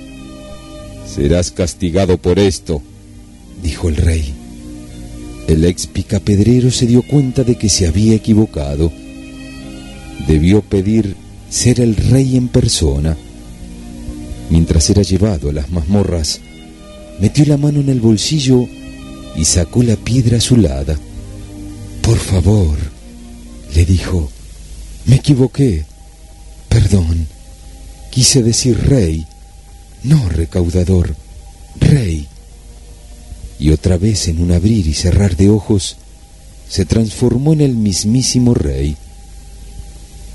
Serás 1.04 1.50
castigado 1.50 2.18
por 2.18 2.38
esto, 2.38 2.82
dijo 3.64 3.88
el 3.88 3.96
rey. 3.96 4.32
El 5.48 5.64
ex 5.64 5.88
picapedrero 5.88 6.70
se 6.70 6.86
dio 6.86 7.02
cuenta 7.02 7.42
de 7.42 7.56
que 7.56 7.68
se 7.68 7.88
había 7.88 8.14
equivocado. 8.14 8.92
Debió 10.28 10.62
pedir 10.62 11.16
ser 11.52 11.80
el 11.80 11.96
rey 11.96 12.36
en 12.36 12.48
persona. 12.48 13.14
Mientras 14.48 14.88
era 14.88 15.02
llevado 15.02 15.50
a 15.50 15.52
las 15.52 15.70
mazmorras, 15.70 16.40
metió 17.20 17.44
la 17.44 17.58
mano 17.58 17.80
en 17.80 17.90
el 17.90 18.00
bolsillo 18.00 18.66
y 19.36 19.44
sacó 19.44 19.82
la 19.82 19.96
piedra 19.96 20.38
azulada. 20.38 20.98
Por 22.00 22.18
favor, 22.18 22.78
le 23.74 23.84
dijo, 23.84 24.30
me 25.04 25.16
equivoqué. 25.16 25.84
Perdón, 26.70 27.26
quise 28.10 28.42
decir 28.42 28.78
rey, 28.88 29.26
no 30.04 30.30
recaudador, 30.30 31.14
rey. 31.78 32.28
Y 33.58 33.70
otra 33.72 33.98
vez 33.98 34.26
en 34.28 34.42
un 34.42 34.52
abrir 34.52 34.86
y 34.86 34.94
cerrar 34.94 35.36
de 35.36 35.50
ojos, 35.50 35.98
se 36.66 36.86
transformó 36.86 37.52
en 37.52 37.60
el 37.60 37.76
mismísimo 37.76 38.54
rey 38.54 38.96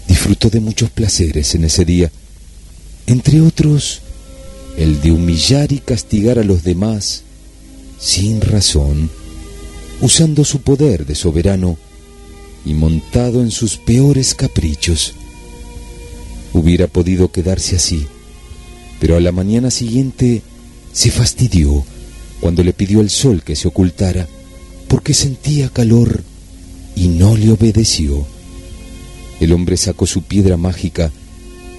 disfrutó 0.08 0.50
de 0.50 0.60
muchos 0.60 0.90
placeres 0.90 1.56
en 1.56 1.66
ese 1.66 1.86
día, 1.86 2.12
entre 3.08 3.42
otros 3.42 4.02
el 4.78 5.02
de 5.02 5.12
humillar 5.12 5.72
y 5.72 5.80
castigar 5.80 6.38
a 6.38 6.44
los 6.44 6.64
demás 6.64 7.24
sin 8.00 8.42
razón, 8.42 9.10
usando 10.02 10.46
su 10.46 10.62
poder 10.62 11.06
de 11.06 11.16
soberano 11.16 11.78
y 12.66 12.74
montado 12.74 13.42
en 13.42 13.52
sus 13.52 13.78
peores 13.78 14.36
caprichos. 14.36 15.14
Hubiera 16.54 16.88
podido 16.88 17.32
quedarse 17.32 17.76
así, 17.76 18.08
pero 19.00 19.16
a 19.18 19.20
la 19.20 19.32
mañana 19.32 19.72
siguiente 19.72 20.44
se 20.94 21.12
fastidió 21.12 21.84
cuando 22.40 22.64
le 22.64 22.74
pidió 22.74 23.00
al 23.00 23.10
sol 23.10 23.42
que 23.44 23.56
se 23.56 23.68
ocultara 23.68 24.28
porque 24.88 25.14
sentía 25.14 25.70
calor 25.70 26.24
y 26.96 27.08
no 27.08 27.36
le 27.36 27.52
obedeció. 27.52 28.26
El 29.40 29.54
hombre 29.54 29.78
sacó 29.78 30.08
su 30.08 30.24
piedra 30.24 30.58
mágica 30.58 31.12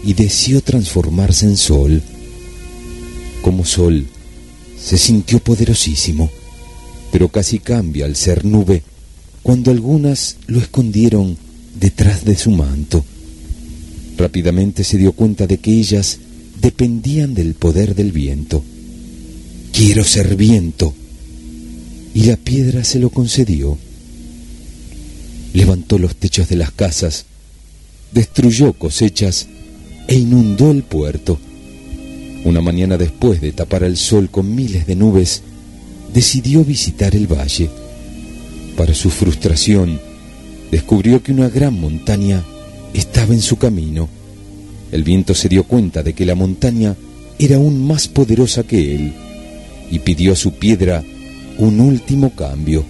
y 0.05 0.15
deseó 0.15 0.61
transformarse 0.61 1.47
en 1.47 1.57
sol. 1.57 2.03
Como 3.43 3.65
sol, 3.65 4.07
se 4.81 4.97
sintió 4.97 5.41
poderosísimo, 5.41 6.31
pero 7.11 7.29
casi 7.29 7.59
cambia 7.59 8.05
al 8.07 8.17
ser 8.17 8.45
nube 8.45 8.83
cuando 9.43 9.71
algunas 9.71 10.37
lo 10.47 10.61
escondieron 10.61 11.37
detrás 11.79 12.25
de 12.25 12.37
su 12.37 12.51
manto. 12.51 13.05
Rápidamente 14.17 14.85
se 14.85 14.99
dio 14.99 15.13
cuenta 15.13 15.47
de 15.47 15.59
que 15.59 15.73
ellas 15.73 16.19
dependían 16.61 17.35
del 17.35 17.55
poder 17.55 17.95
del 17.95 18.13
viento. 18.13 18.63
Quiero 19.73 20.05
ser 20.05 20.37
viento. 20.37 20.93
Y 22.15 22.25
la 22.25 22.37
piedra 22.37 22.83
se 22.85 22.99
lo 22.99 23.11
concedió. 23.11 23.79
Levantó 25.55 25.99
los 25.99 26.17
techos 26.17 26.49
de 26.49 26.57
las 26.57 26.73
casas 26.73 27.27
destruyó 28.13 28.73
cosechas 28.73 29.49
e 30.07 30.15
inundó 30.17 30.71
el 30.71 30.83
puerto. 30.83 31.39
Una 32.45 32.61
mañana 32.61 32.97
después 32.97 33.41
de 33.41 33.53
tapar 33.53 33.83
el 33.85 33.97
sol 33.97 34.31
con 34.31 34.55
miles 34.55 34.87
de 34.87 34.97
nubes, 34.97 35.43
decidió 36.13 36.65
visitar 36.65 37.15
el 37.15 37.27
valle. 37.27 37.69
Para 38.77 38.95
su 38.95 39.11
frustración, 39.11 40.01
descubrió 40.71 41.23
que 41.23 41.33
una 41.33 41.49
gran 41.49 41.79
montaña 41.79 42.45
estaba 42.95 43.35
en 43.35 43.43
su 43.43 43.57
camino. 43.57 44.09
El 44.93 45.05
viento 45.05 45.35
se 45.35 45.49
dio 45.49 45.65
cuenta 45.65 46.03
de 46.03 46.15
que 46.15 46.25
la 46.25 46.35
montaña 46.35 46.97
era 47.39 47.57
aún 47.57 47.87
más 47.87 48.09
poderosa 48.09 48.63
que 48.63 48.95
él 48.95 49.13
y 49.91 49.99
pidió 50.01 50.33
a 50.33 50.37
su 50.37 50.53
piedra 50.53 51.03
un 51.59 51.81
último 51.81 52.31
cambio. 52.35 52.85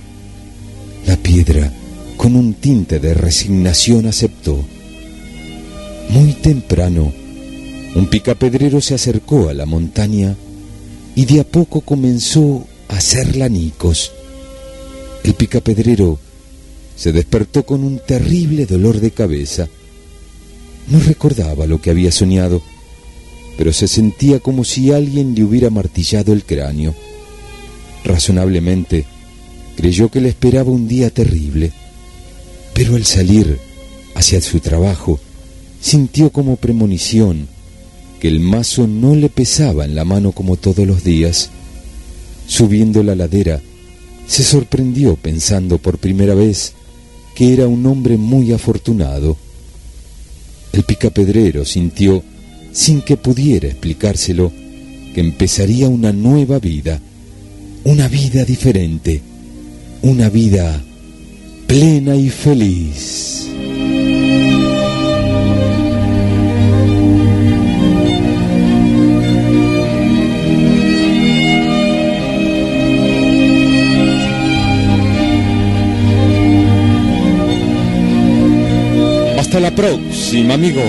La 1.07 1.17
piedra, 1.17 1.73
con 2.17 2.37
un 2.37 2.55
tinte 2.55 3.01
de 3.01 3.15
resignación, 3.15 4.07
aceptó. 4.07 4.65
Muy 6.11 6.33
temprano, 6.33 7.13
un 7.95 8.07
picapedrero 8.07 8.81
se 8.81 8.95
acercó 8.95 9.51
a 9.51 9.55
la 9.55 9.67
montaña 9.67 10.37
y 11.15 11.27
de 11.27 11.41
a 11.41 11.45
poco 11.45 11.83
comenzó 11.83 12.67
a 12.89 12.97
hacer 12.97 13.37
lanicos. 13.37 14.13
El 15.23 15.35
picapedrero 15.35 16.19
se 16.97 17.13
despertó 17.13 17.67
con 17.67 17.85
un 17.85 17.99
terrible 17.99 18.65
dolor 18.65 19.01
de 19.01 19.11
cabeza. 19.11 19.69
No 20.89 20.99
recordaba 21.01 21.67
lo 21.67 21.83
que 21.83 21.91
había 21.91 22.11
soñado, 22.11 22.63
pero 23.59 23.73
se 23.75 23.87
sentía 23.87 24.41
como 24.41 24.65
si 24.65 24.93
alguien 24.93 25.35
le 25.35 25.45
hubiera 25.45 25.69
martillado 25.69 26.33
el 26.33 26.45
cráneo. 26.45 26.95
Razonablemente, 28.05 29.05
creyó 29.77 30.11
que 30.11 30.23
le 30.23 30.31
esperaba 30.31 30.71
un 30.71 30.89
día 30.89 31.11
terrible, 31.11 31.73
pero 32.73 32.97
al 32.97 33.05
salir 33.05 33.59
hacia 34.15 34.41
su 34.41 34.61
trabajo, 34.61 35.21
sintió 35.81 36.31
como 36.31 36.57
premonición 36.57 37.49
que 38.21 38.29
el 38.29 38.41
mazo 38.41 38.87
no 38.87 39.15
le 39.15 39.29
pesaba 39.29 39.85
en 39.85 39.95
la 39.95 40.05
mano 40.05 40.33
como 40.33 40.57
todos 40.57 40.87
los 40.87 41.05
días. 41.05 41.51
Subiendo 42.47 43.03
la 43.03 43.15
ladera, 43.15 43.61
se 44.27 44.43
sorprendió 44.43 45.17
pensando 45.17 45.79
por 45.79 45.99
primera 45.99 46.35
vez 46.35 46.73
que 47.35 47.53
era 47.53 47.69
un 47.69 47.87
hombre 47.87 48.17
muy 48.17 48.53
afortunado. 48.53 49.37
El 50.73 50.83
picapedrero 50.83 51.65
sintió, 51.65 52.23
sin 52.73 53.01
que 53.01 53.17
pudiera 53.17 53.69
explicárselo, 53.69 54.53
que 55.15 55.21
empezaría 55.21 55.89
una 55.89 56.13
nueva 56.13 56.59
vida, 56.59 57.01
una 57.85 58.09
vida 58.09 58.45
diferente, 58.45 59.23
una 60.03 60.29
vida 60.29 60.83
plena 61.67 62.17
y 62.17 62.29
feliz. 62.29 63.49
la 79.61 79.75
próxima, 79.75 80.55
amigos. 80.55 80.85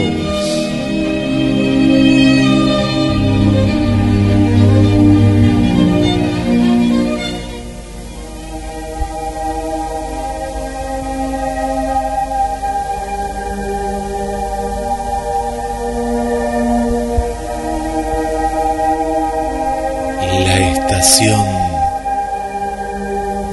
la 20.46 20.72
estación 20.72 21.46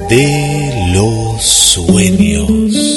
de 0.09 0.91
los 0.93 1.43
sueños. 1.43 2.96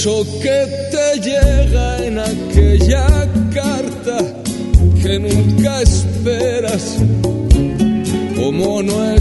beso 0.00 0.24
que 0.40 0.88
te 0.90 1.20
llega 1.20 2.06
en 2.06 2.18
aquella 2.18 3.28
carta 3.52 4.18
que 5.02 5.18
nunca 5.18 5.82
esperas, 5.82 6.96
como 8.34 8.82
no 8.82 9.12
es. 9.12 9.19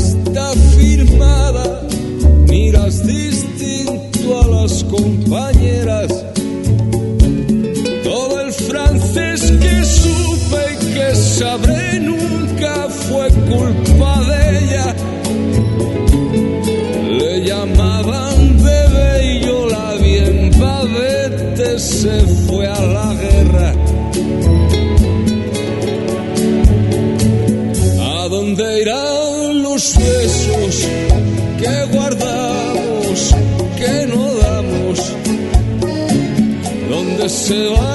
to 37.50 37.89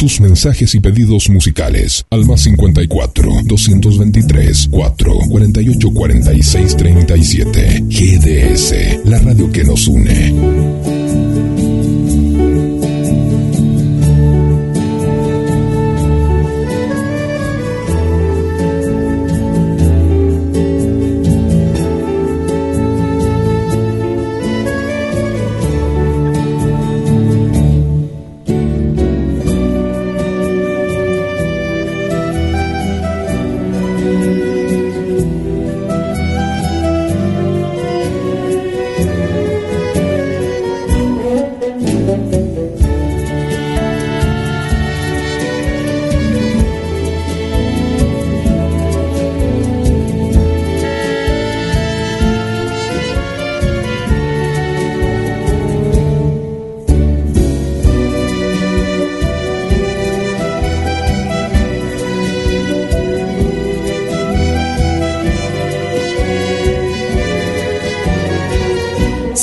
tus 0.00 0.18
mensajes 0.18 0.74
y 0.74 0.80
pedidos 0.80 1.28
musicales 1.28 2.06
al 2.08 2.24
más 2.24 2.40
54 2.40 3.30
223 3.44 4.68
4 4.70 5.12
48 5.28 5.90
46 5.90 6.76
37. 6.76 7.84
GDS, 7.86 9.04
la 9.04 9.18
radio 9.18 9.52
que 9.52 9.62
nos 9.62 9.86
une. 9.88 10.89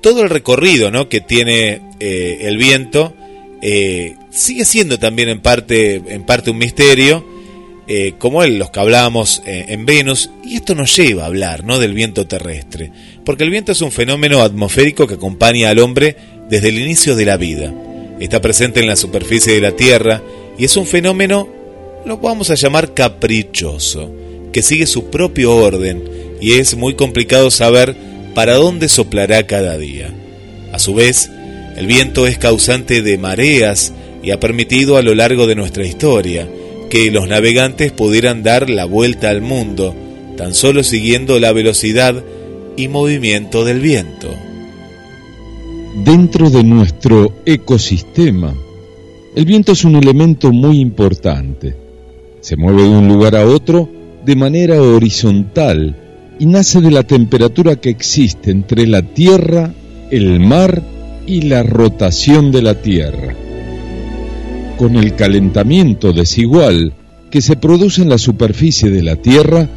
todo 0.00 0.22
el 0.22 0.30
recorrido, 0.30 0.90
¿no? 0.90 1.08
Que 1.08 1.20
tiene 1.20 1.82
eh, 2.00 2.38
el 2.42 2.56
viento 2.56 3.14
eh, 3.62 4.14
sigue 4.30 4.64
siendo 4.64 4.98
también 4.98 5.28
en 5.28 5.40
parte, 5.40 5.96
en 5.96 6.24
parte 6.24 6.50
un 6.50 6.58
misterio, 6.58 7.26
eh, 7.88 8.14
como 8.18 8.42
él, 8.42 8.58
los 8.58 8.70
que 8.70 8.80
hablábamos 8.80 9.42
eh, 9.46 9.66
en 9.68 9.86
Venus, 9.86 10.30
y 10.44 10.56
esto 10.56 10.74
nos 10.74 10.96
lleva 10.96 11.22
a 11.22 11.26
hablar 11.26 11.62
¿no? 11.62 11.78
del 11.78 11.94
viento 11.94 12.26
terrestre, 12.26 12.90
porque 13.24 13.44
el 13.44 13.50
viento 13.50 13.70
es 13.70 13.80
un 13.80 13.92
fenómeno 13.92 14.42
atmosférico 14.42 15.06
que 15.06 15.14
acompaña 15.14 15.70
al 15.70 15.78
hombre 15.78 16.16
desde 16.48 16.70
el 16.70 16.78
inicio 16.78 17.14
de 17.14 17.24
la 17.24 17.36
vida. 17.36 17.72
Está 18.18 18.40
presente 18.40 18.80
en 18.80 18.88
la 18.88 18.96
superficie 18.96 19.52
de 19.54 19.60
la 19.60 19.72
Tierra 19.72 20.20
y 20.58 20.64
es 20.64 20.76
un 20.76 20.86
fenómeno, 20.86 21.48
lo 22.04 22.18
vamos 22.18 22.50
a 22.50 22.56
llamar 22.56 22.92
caprichoso, 22.92 24.10
que 24.52 24.62
sigue 24.62 24.86
su 24.86 25.10
propio 25.10 25.54
orden 25.54 26.02
y 26.40 26.54
es 26.54 26.76
muy 26.76 26.94
complicado 26.94 27.52
saber 27.52 27.94
para 28.34 28.56
dónde 28.56 28.88
soplará 28.88 29.46
cada 29.46 29.78
día. 29.78 30.12
A 30.72 30.80
su 30.80 30.94
vez, 30.94 31.30
el 31.76 31.86
viento 31.86 32.26
es 32.26 32.36
causante 32.36 33.02
de 33.02 33.16
mareas 33.16 33.92
y 34.24 34.32
ha 34.32 34.40
permitido 34.40 34.96
a 34.96 35.02
lo 35.02 35.14
largo 35.14 35.46
de 35.46 35.54
nuestra 35.54 35.86
historia 35.86 36.48
que 36.88 37.10
los 37.10 37.28
navegantes 37.28 37.92
pudieran 37.92 38.42
dar 38.42 38.70
la 38.70 38.84
vuelta 38.84 39.30
al 39.30 39.42
mundo 39.42 39.94
tan 40.36 40.54
solo 40.54 40.82
siguiendo 40.82 41.40
la 41.40 41.52
velocidad 41.52 42.22
y 42.76 42.88
movimiento 42.88 43.64
del 43.64 43.80
viento. 43.80 44.28
Dentro 46.04 46.50
de 46.50 46.62
nuestro 46.62 47.32
ecosistema, 47.46 48.54
el 49.34 49.44
viento 49.46 49.72
es 49.72 49.84
un 49.84 49.96
elemento 49.96 50.52
muy 50.52 50.78
importante. 50.78 51.74
Se 52.40 52.56
mueve 52.56 52.82
de 52.82 52.88
un 52.88 53.08
lugar 53.08 53.34
a 53.34 53.46
otro 53.46 53.88
de 54.24 54.36
manera 54.36 54.80
horizontal 54.80 55.96
y 56.38 56.46
nace 56.46 56.80
de 56.80 56.90
la 56.90 57.02
temperatura 57.02 57.76
que 57.76 57.88
existe 57.88 58.50
entre 58.50 58.86
la 58.86 59.02
tierra, 59.02 59.72
el 60.10 60.38
mar 60.38 60.82
y 61.26 61.42
la 61.42 61.62
rotación 61.62 62.52
de 62.52 62.62
la 62.62 62.74
Tierra. 62.80 63.45
Con 64.76 64.96
el 64.96 65.16
calentamiento 65.16 66.12
desigual 66.12 66.92
que 67.30 67.40
se 67.40 67.56
produce 67.56 68.02
en 68.02 68.10
la 68.10 68.18
superficie 68.18 68.90
de 68.90 69.02
la 69.02 69.16
Tierra, 69.16 69.68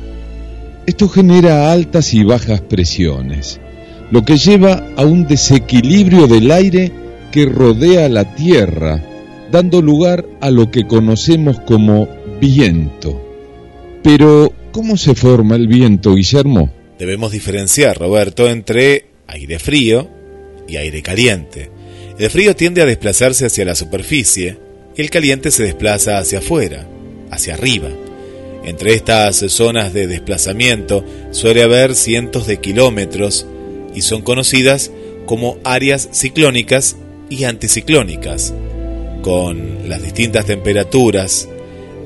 esto 0.86 1.08
genera 1.08 1.72
altas 1.72 2.14
y 2.14 2.24
bajas 2.26 2.60
presiones, 2.60 3.62
lo 4.12 4.26
que 4.26 4.38
lleva 4.38 4.88
a 4.98 5.06
un 5.06 5.26
desequilibrio 5.26 6.28
del 6.28 6.52
aire 6.52 6.92
que 7.32 7.46
rodea 7.46 8.10
la 8.10 8.36
Tierra, 8.36 9.02
dando 9.50 9.82
lugar 9.82 10.26
a 10.42 10.52
lo 10.52 10.70
que 10.70 10.86
conocemos 10.86 11.62
como 11.62 12.10
viento. 12.42 13.22
Pero, 14.04 14.52
¿cómo 14.72 14.98
se 14.98 15.16
forma 15.16 15.56
el 15.56 15.68
viento, 15.68 16.16
Guillermo? 16.16 16.72
Debemos 16.98 17.32
diferenciar, 17.32 17.98
Roberto, 17.98 18.50
entre 18.50 19.06
aire 19.28 19.60
frío 19.60 20.10
y 20.68 20.76
aire 20.76 21.02
caliente. 21.02 21.72
El 22.18 22.30
frío 22.30 22.54
tiende 22.54 22.82
a 22.82 22.86
desplazarse 22.86 23.46
hacia 23.46 23.64
la 23.64 23.76
superficie 23.76 24.69
el 25.02 25.10
caliente 25.10 25.52
se 25.52 25.64
desplaza 25.64 26.18
hacia 26.18 26.40
afuera, 26.40 26.88
hacia 27.32 27.54
arriba. 27.54 27.90
Entre 28.64 28.94
estas 28.94 29.38
zonas 29.38 29.94
de 29.94 30.08
desplazamiento 30.08 31.04
suele 31.32 31.64
haber 31.64 31.96
cientos 31.96 32.48
de 32.48 32.58
kilómetros 32.58 33.46
y 33.96 34.02
son 34.02 34.22
conocidas 34.22 34.92
como 35.26 35.58
áreas 35.64 36.10
ciclónicas 36.12 36.98
y 37.30 37.46
anticiclónicas. 37.46 38.54
Con 39.22 39.90
las 39.90 40.02
distintas 40.02 40.46
temperaturas 40.46 41.48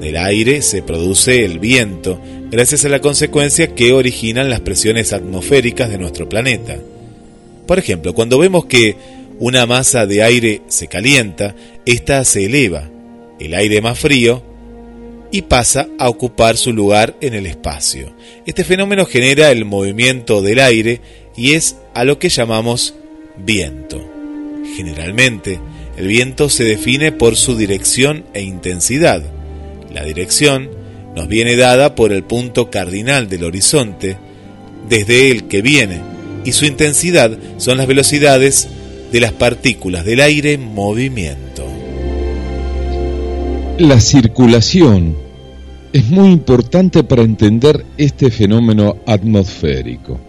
del 0.02 0.18
aire 0.18 0.62
se 0.62 0.84
produce 0.84 1.46
el 1.46 1.60
viento 1.60 2.20
gracias 2.52 2.86
a 2.86 2.90
la 2.90 3.00
consecuencia 3.00 3.74
que 3.74 3.94
originan 3.94 4.50
las 4.50 4.60
presiones 4.60 5.14
atmosféricas 5.14 5.90
de 5.90 5.98
nuestro 5.98 6.30
planeta. 6.30 6.78
Por 7.66 7.80
ejemplo, 7.80 8.14
cuando 8.14 8.38
vemos 8.38 8.66
que 8.66 8.96
una 9.44 9.66
masa 9.66 10.06
de 10.06 10.24
aire 10.24 10.62
se 10.70 10.88
calienta, 10.88 11.54
ésta 11.86 12.24
se 12.24 12.46
eleva, 12.46 12.90
el 13.42 13.54
aire 13.54 13.82
más 13.82 14.00
frío, 14.00 14.42
y 15.32 15.42
pasa 15.42 15.90
a 16.00 16.08
ocupar 16.08 16.56
su 16.56 16.72
lugar 16.72 17.18
en 17.20 17.34
el 17.34 17.46
espacio. 17.46 18.16
Este 18.46 18.64
fenómeno 18.64 19.06
genera 19.06 19.52
el 19.52 19.66
movimiento 19.66 20.42
del 20.42 20.60
aire 20.60 21.02
y 21.36 21.56
es 21.56 21.76
a 21.94 22.06
lo 22.06 22.20
que 22.20 22.30
llamamos 22.30 22.96
viento. 23.36 24.02
Generalmente, 24.78 25.60
el 25.98 26.08
viento 26.08 26.50
se 26.50 26.64
define 26.64 27.12
por 27.12 27.36
su 27.36 27.58
dirección 27.58 28.24
e 28.34 28.44
intensidad. 28.44 29.24
La 29.94 30.06
dirección 30.06 30.70
nos 31.18 31.28
viene 31.28 31.58
dada 31.58 31.96
por 31.96 32.14
el 32.14 32.24
punto 32.24 32.72
cardinal 32.72 33.28
del 33.28 33.44
horizonte, 33.44 34.16
desde 34.88 35.32
el 35.32 35.50
que 35.50 35.62
viene 35.62 36.00
y 36.46 36.54
su 36.54 36.66
intensidad 36.66 37.38
son 37.58 37.78
las 37.78 37.88
velocidades 37.88 38.70
de 39.14 39.20
las 39.20 39.32
partículas 39.32 40.04
del 40.06 40.22
aire 40.22 40.54
en 40.54 40.74
movimiento. 40.74 41.64
La 43.78 44.02
circulación 44.02 45.16
es 45.94 46.10
muy 46.10 46.32
importante 46.32 47.04
para 47.04 47.22
entender 47.22 47.86
este 47.96 48.32
fenómeno 48.32 48.98
atmosférico. 49.06 50.20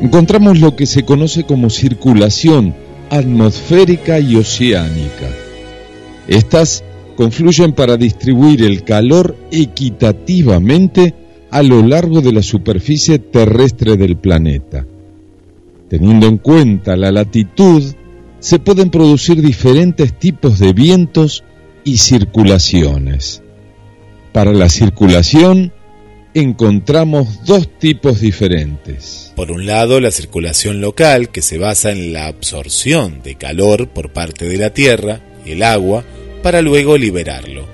Encontramos 0.00 0.58
lo 0.58 0.74
que 0.74 0.86
se 0.86 1.04
conoce 1.04 1.44
como 1.44 1.68
circulación 1.68 2.74
atmosférica 3.10 4.20
y 4.20 4.36
oceánica. 4.36 5.28
Estas 6.28 6.82
confluyen 7.14 7.72
para 7.74 7.98
distribuir 7.98 8.62
el 8.62 8.84
calor 8.84 9.36
equitativamente 9.50 11.12
a 11.50 11.62
lo 11.62 11.82
largo 11.82 12.22
de 12.22 12.32
la 12.32 12.42
superficie 12.42 13.18
terrestre 13.18 13.98
del 13.98 14.16
planeta. 14.16 14.86
Teniendo 15.88 16.26
en 16.26 16.38
cuenta 16.38 16.96
la 16.96 17.12
latitud, 17.12 17.82
se 18.40 18.58
pueden 18.58 18.90
producir 18.90 19.40
diferentes 19.40 20.18
tipos 20.18 20.58
de 20.58 20.72
vientos 20.72 21.44
y 21.84 21.98
circulaciones. 21.98 23.42
Para 24.32 24.52
la 24.52 24.68
circulación 24.68 25.72
encontramos 26.34 27.44
dos 27.46 27.78
tipos 27.78 28.20
diferentes. 28.20 29.32
Por 29.36 29.50
un 29.50 29.64
lado, 29.64 30.00
la 30.00 30.10
circulación 30.10 30.82
local, 30.82 31.30
que 31.30 31.40
se 31.40 31.56
basa 31.56 31.92
en 31.92 32.12
la 32.12 32.26
absorción 32.26 33.22
de 33.22 33.36
calor 33.36 33.88
por 33.88 34.12
parte 34.12 34.46
de 34.46 34.58
la 34.58 34.74
Tierra, 34.74 35.20
el 35.46 35.62
agua, 35.62 36.04
para 36.42 36.60
luego 36.60 36.98
liberarlo. 36.98 37.66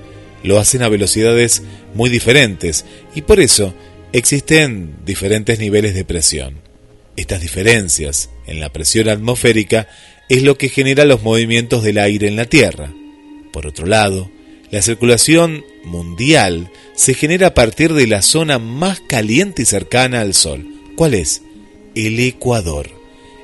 Lo 0.45 0.59
hacen 0.59 0.83
a 0.83 0.89
velocidades 0.89 1.63
muy 1.95 2.09
diferentes 2.09 2.85
y 3.15 3.23
por 3.23 3.41
eso 3.41 3.75
existen 4.13 4.97
diferentes 5.05 5.59
niveles 5.59 5.95
de 5.95 6.05
presión. 6.05 6.62
Estas 7.17 7.43
diferencias 7.43 8.31
en 8.47 8.61
la 8.61 8.73
presión 8.73 9.09
atmosférica 9.09 9.89
es 10.29 10.43
lo 10.43 10.57
que 10.57 10.69
genera 10.69 11.05
los 11.05 11.23
movimientos 11.23 11.83
del 11.83 11.99
aire 11.99 12.29
en 12.29 12.37
la 12.37 12.47
Tierra. 12.47 12.93
Por 13.53 13.67
otro 13.67 13.87
lado, 13.87 14.31
la 14.71 14.81
circulación 14.81 15.65
mundial 15.85 16.71
se 16.95 17.13
genera 17.13 17.49
a 17.49 17.55
partir 17.55 17.93
de 17.93 18.07
la 18.07 18.23
zona 18.23 18.59
más 18.59 19.01
caliente 19.01 19.63
y 19.63 19.67
cercana 19.67 20.23
al 20.23 20.33
Sol. 20.33 20.67
¿Cuál 20.97 21.13
es? 21.15 21.43
El 21.95 22.19
Ecuador. 22.21 22.89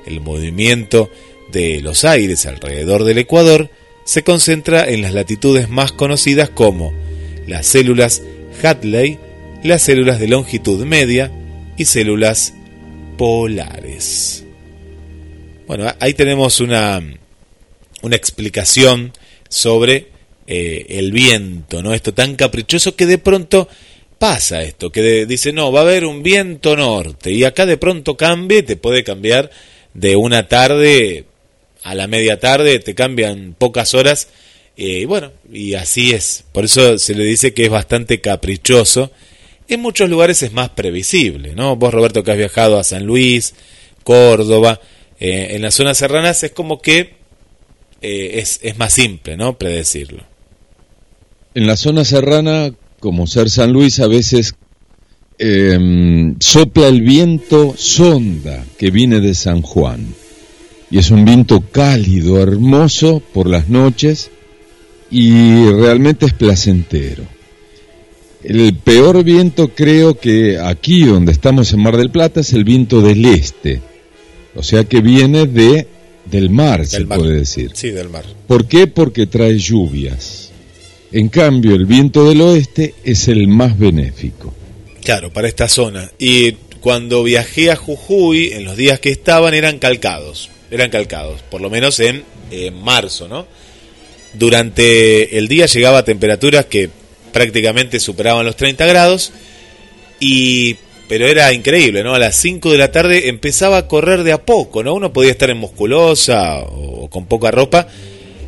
El 0.07 0.21
movimiento 0.21 1.11
de 1.51 1.81
los 1.81 2.05
aires 2.05 2.47
alrededor 2.47 3.03
del 3.03 3.19
Ecuador 3.19 3.69
se 4.05 4.23
concentra 4.23 4.89
en 4.89 5.03
las 5.03 5.13
latitudes 5.13 5.69
más 5.69 5.91
conocidas 5.91 6.49
como 6.49 6.93
las 7.45 7.67
células 7.67 8.23
Hadley, 8.63 9.19
las 9.63 9.83
células 9.83 10.19
de 10.19 10.27
longitud 10.27 10.83
media 10.85 11.31
y 11.77 11.85
células 11.85 12.53
polares. 13.19 14.45
Bueno, 15.67 15.93
ahí 15.99 16.13
tenemos 16.13 16.61
una, 16.61 17.03
una 18.01 18.15
explicación 18.15 19.11
sobre 19.49 20.07
eh, 20.47 20.85
el 20.87 21.11
viento, 21.11 21.83
¿no? 21.83 21.93
Esto 21.93 22.13
tan 22.13 22.37
caprichoso 22.37 22.95
que 22.95 23.05
de 23.05 23.17
pronto 23.17 23.67
pasa 24.17 24.63
esto, 24.63 24.89
que 24.89 25.25
dice, 25.25 25.51
no, 25.51 25.69
va 25.69 25.81
a 25.81 25.83
haber 25.83 26.05
un 26.05 26.23
viento 26.23 26.77
norte 26.77 27.31
y 27.31 27.43
acá 27.43 27.65
de 27.65 27.75
pronto 27.75 28.15
cambie, 28.15 28.63
te 28.63 28.77
puede 28.77 29.03
cambiar 29.03 29.51
de 29.93 30.15
una 30.15 30.47
tarde 30.47 31.25
a 31.83 31.95
la 31.95 32.07
media 32.07 32.39
tarde, 32.39 32.79
te 32.79 32.95
cambian 32.95 33.53
pocas 33.57 33.93
horas 33.95 34.29
eh, 34.77 34.99
y 34.99 35.05
bueno, 35.05 35.33
y 35.51 35.73
así 35.73 36.13
es, 36.13 36.45
por 36.53 36.63
eso 36.63 36.97
se 36.97 37.15
le 37.15 37.25
dice 37.25 37.53
que 37.53 37.65
es 37.65 37.69
bastante 37.69 38.21
caprichoso. 38.21 39.11
En 39.69 39.81
muchos 39.81 40.09
lugares 40.09 40.43
es 40.43 40.51
más 40.51 40.69
previsible, 40.69 41.55
¿no? 41.55 41.75
Vos, 41.75 41.93
Roberto, 41.93 42.23
que 42.23 42.31
has 42.31 42.37
viajado 42.37 42.77
a 42.77 42.83
San 42.83 43.05
Luis, 43.05 43.53
Córdoba, 44.03 44.81
eh, 45.19 45.49
en 45.51 45.61
las 45.61 45.75
zonas 45.75 45.97
serranas 45.97 46.43
es 46.43 46.51
como 46.51 46.81
que 46.81 47.17
es, 48.01 48.59
es 48.63 48.77
más 48.77 48.93
simple, 48.93 49.37
¿no? 49.37 49.57
Predecirlo. 49.57 50.23
En 51.53 51.67
la 51.67 51.75
zona 51.75 52.05
serrana, 52.05 52.73
como 52.99 53.27
ser 53.27 53.49
San 53.49 53.71
Luis, 53.71 53.99
a 53.99 54.07
veces 54.07 54.55
em, 55.37 56.35
sopla 56.39 56.87
el 56.87 57.01
viento 57.01 57.73
sonda 57.75 58.65
que 58.77 58.91
viene 58.91 59.19
de 59.19 59.33
San 59.33 59.61
Juan. 59.61 60.13
Y 60.91 60.99
es 60.99 61.11
un 61.11 61.25
viento 61.25 61.61
cálido, 61.61 62.41
hermoso 62.41 63.21
por 63.33 63.47
las 63.47 63.69
noches 63.69 64.31
y 65.11 65.69
realmente 65.71 66.27
es 66.27 66.33
placentero. 66.33 67.23
El 68.43 68.73
peor 68.75 69.23
viento 69.23 69.69
creo 69.69 70.17
que 70.17 70.57
aquí 70.59 71.03
donde 71.03 71.31
estamos 71.31 71.73
en 71.73 71.81
Mar 71.81 71.97
del 71.97 72.09
Plata 72.09 72.39
es 72.39 72.53
el 72.53 72.63
viento 72.63 73.01
del 73.01 73.25
este. 73.25 73.81
O 74.55 74.63
sea 74.63 74.85
que 74.85 75.01
viene 75.01 75.45
de 75.45 75.87
del 76.25 76.49
mar, 76.49 76.85
se 76.85 77.05
puede 77.05 77.39
decir. 77.39 77.71
Sí, 77.73 77.89
del 77.89 78.09
mar. 78.09 78.23
¿Por 78.47 78.67
qué? 78.67 78.87
Porque 78.87 79.25
trae 79.25 79.57
lluvias. 79.57 80.51
En 81.11 81.29
cambio, 81.29 81.75
el 81.75 81.85
viento 81.85 82.27
del 82.27 82.41
oeste 82.41 82.93
es 83.03 83.27
el 83.27 83.47
más 83.47 83.77
benéfico. 83.77 84.53
Claro, 85.03 85.33
para 85.33 85.47
esta 85.47 85.67
zona. 85.67 86.11
Y 86.19 86.51
cuando 86.81 87.23
viajé 87.23 87.71
a 87.71 87.75
Jujuy, 87.75 88.53
en 88.53 88.63
los 88.63 88.77
días 88.77 88.99
que 88.99 89.09
estaban, 89.09 89.53
eran 89.53 89.79
calcados. 89.79 90.49
Eran 90.69 90.91
calcados, 90.91 91.41
por 91.49 91.61
lo 91.61 91.69
menos 91.69 91.99
en, 91.99 92.23
marzo, 92.83 93.27
¿no? 93.27 93.47
Durante 94.33 95.37
el 95.39 95.47
día 95.47 95.65
llegaba 95.65 95.99
a 95.99 96.05
temperaturas 96.05 96.65
que 96.65 96.89
prácticamente 97.29 97.99
superaban 97.99 98.45
los 98.45 98.55
30 98.55 98.85
grados. 98.85 99.31
Y 100.19 100.77
pero 101.09 101.27
era 101.27 101.51
increíble, 101.53 102.03
¿no? 102.03 102.13
A 102.13 102.19
las 102.19 102.35
5 102.35 102.71
de 102.71 102.77
la 102.77 102.91
tarde 102.91 103.29
empezaba 103.29 103.77
a 103.77 103.87
correr 103.87 104.23
de 104.23 104.31
a 104.31 104.45
poco, 104.45 104.83
¿no? 104.83 104.93
Uno 104.93 105.11
podía 105.11 105.31
estar 105.31 105.49
en 105.49 105.57
musculosa 105.57 106.59
o 106.59 107.09
con 107.09 107.25
poca 107.25 107.49
ropa 107.49 107.87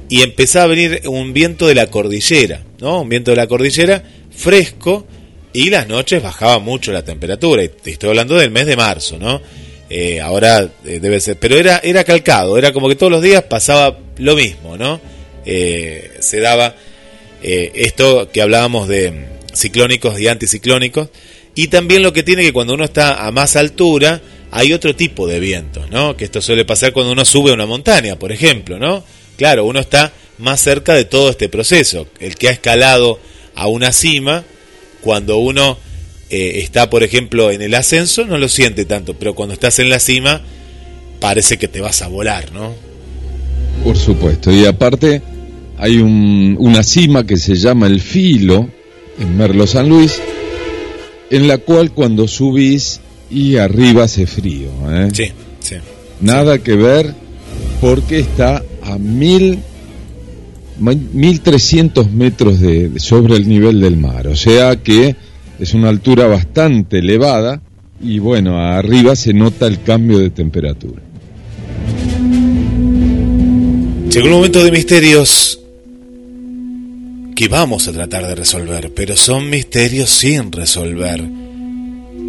y 0.08 0.22
empezaba 0.22 0.66
a 0.66 0.68
venir 0.68 1.02
un 1.08 1.34
viento 1.34 1.66
de 1.68 1.74
la 1.74 1.88
cordillera, 1.88 2.62
¿no? 2.80 3.02
Un 3.02 3.10
viento 3.10 3.32
de 3.32 3.38
la 3.38 3.48
cordillera 3.48 4.04
fresco 4.30 5.08
y 5.54 5.70
las 5.70 5.88
noches 5.88 6.22
bajaba 6.22 6.60
mucho 6.60 6.92
la 6.92 7.04
temperatura. 7.04 7.64
Y 7.64 7.72
estoy 7.86 8.10
hablando 8.10 8.36
del 8.36 8.52
mes 8.52 8.68
de 8.68 8.76
marzo, 8.76 9.18
¿no? 9.18 9.42
Eh, 9.90 10.22
ahora 10.22 10.70
eh, 10.86 11.00
debe 11.02 11.20
ser, 11.20 11.38
pero 11.38 11.58
era, 11.58 11.82
era 11.84 12.04
calcado, 12.04 12.58
era 12.58 12.72
como 12.72 12.88
que 12.88 12.96
todos 12.96 13.12
los 13.12 13.22
días 13.22 13.44
pasaba 13.44 13.98
lo 14.18 14.36
mismo, 14.36 14.78
¿no? 14.78 15.02
Eh, 15.46 16.12
se 16.20 16.40
daba 16.40 16.76
esto 17.44 18.30
que 18.32 18.42
hablábamos 18.42 18.88
de 18.88 19.28
ciclónicos 19.54 20.20
y 20.20 20.28
anticiclónicos, 20.28 21.10
y 21.56 21.68
también 21.68 22.02
lo 22.02 22.14
que 22.14 22.24
tiene 22.24 22.44
que 22.44 22.54
cuando 22.54 22.74
uno 22.74 22.84
está 22.84 23.26
a 23.26 23.32
más 23.32 23.56
altura, 23.56 24.22
hay 24.52 24.74
otro 24.74 24.96
tipo 24.96 25.28
de 25.28 25.40
vientos, 25.40 25.90
¿no? 25.90 26.16
Que 26.16 26.26
esto 26.26 26.42
suele 26.42 26.66
pasar 26.66 26.94
cuando 26.94 27.12
uno 27.12 27.26
sube 27.26 27.52
a 27.52 27.54
una 27.54 27.66
montaña, 27.66 28.18
por 28.18 28.32
ejemplo, 28.32 28.80
¿no? 28.80 29.04
Claro, 29.38 29.66
uno 29.66 29.80
está 29.80 30.14
más 30.38 30.62
cerca 30.62 30.94
de 30.94 31.06
todo 31.06 31.30
este 31.30 31.50
proceso. 31.50 32.08
El 32.20 32.36
que 32.36 32.50
ha 32.50 32.52
escalado 32.52 33.20
a 33.56 33.68
una 33.68 33.92
cima, 33.92 34.44
cuando 35.02 35.38
uno 35.38 35.78
eh, 36.30 36.62
está, 36.64 36.90
por 36.90 37.04
ejemplo, 37.04 37.52
en 37.52 37.62
el 37.62 37.74
ascenso, 37.74 38.26
no 38.26 38.38
lo 38.38 38.50
siente 38.50 38.86
tanto, 38.86 39.14
pero 39.16 39.36
cuando 39.36 39.54
estás 39.54 39.80
en 39.80 39.90
la 39.90 40.00
cima, 40.00 40.42
parece 41.20 41.58
que 41.58 41.68
te 41.68 41.82
vas 41.82 42.02
a 42.02 42.08
volar, 42.08 42.52
¿no? 42.52 42.74
Por 43.84 43.98
supuesto, 43.98 44.52
y 44.52 44.66
aparte 44.66 45.22
hay 45.82 45.98
una 45.98 46.84
cima 46.84 47.26
que 47.26 47.38
se 47.38 47.56
llama 47.56 47.88
el 47.88 48.02
Filo, 48.02 48.70
en 49.20 49.36
Merlo 49.36 49.66
San 49.66 49.90
Luis, 49.90 50.22
en 51.32 51.48
la 51.48 51.58
cual 51.58 51.92
cuando 51.92 52.28
subís 52.28 53.02
y 53.32 53.56
arriba 53.56 54.04
hace 54.04 54.28
frío. 54.28 54.70
¿eh? 54.92 55.10
Sí, 55.12 55.32
sí. 55.60 55.78
Nada 56.22 56.60
que 56.60 56.76
ver 56.76 57.16
porque 57.82 58.20
está 58.20 58.64
a 58.84 59.00
mil 59.00 59.58
1300 60.78 62.12
metros 62.12 62.60
de, 62.60 63.00
sobre 63.00 63.36
el 63.36 63.50
nivel 63.50 63.82
del 63.82 63.98
mar, 63.98 64.28
o 64.28 64.36
sea 64.36 64.76
que 64.76 65.16
es 65.60 65.74
una 65.74 65.90
altura 65.90 66.28
bastante 66.28 67.00
elevada 67.00 67.60
y 68.00 68.20
bueno, 68.20 68.60
arriba 68.60 69.16
se 69.16 69.34
nota 69.34 69.66
el 69.66 69.82
cambio 69.82 70.20
de 70.20 70.30
temperatura. 70.30 71.02
Llegó 74.12 74.28
un 74.28 74.34
momento 74.34 74.64
de 74.64 74.72
misterios 74.72 75.61
que 77.36 77.48
vamos 77.48 77.88
a 77.88 77.92
tratar 77.92 78.28
de 78.28 78.36
resolver, 78.36 78.92
pero 78.94 79.16
son 79.16 79.50
misterios 79.50 80.10
sin 80.10 80.52
resolver. 80.52 81.24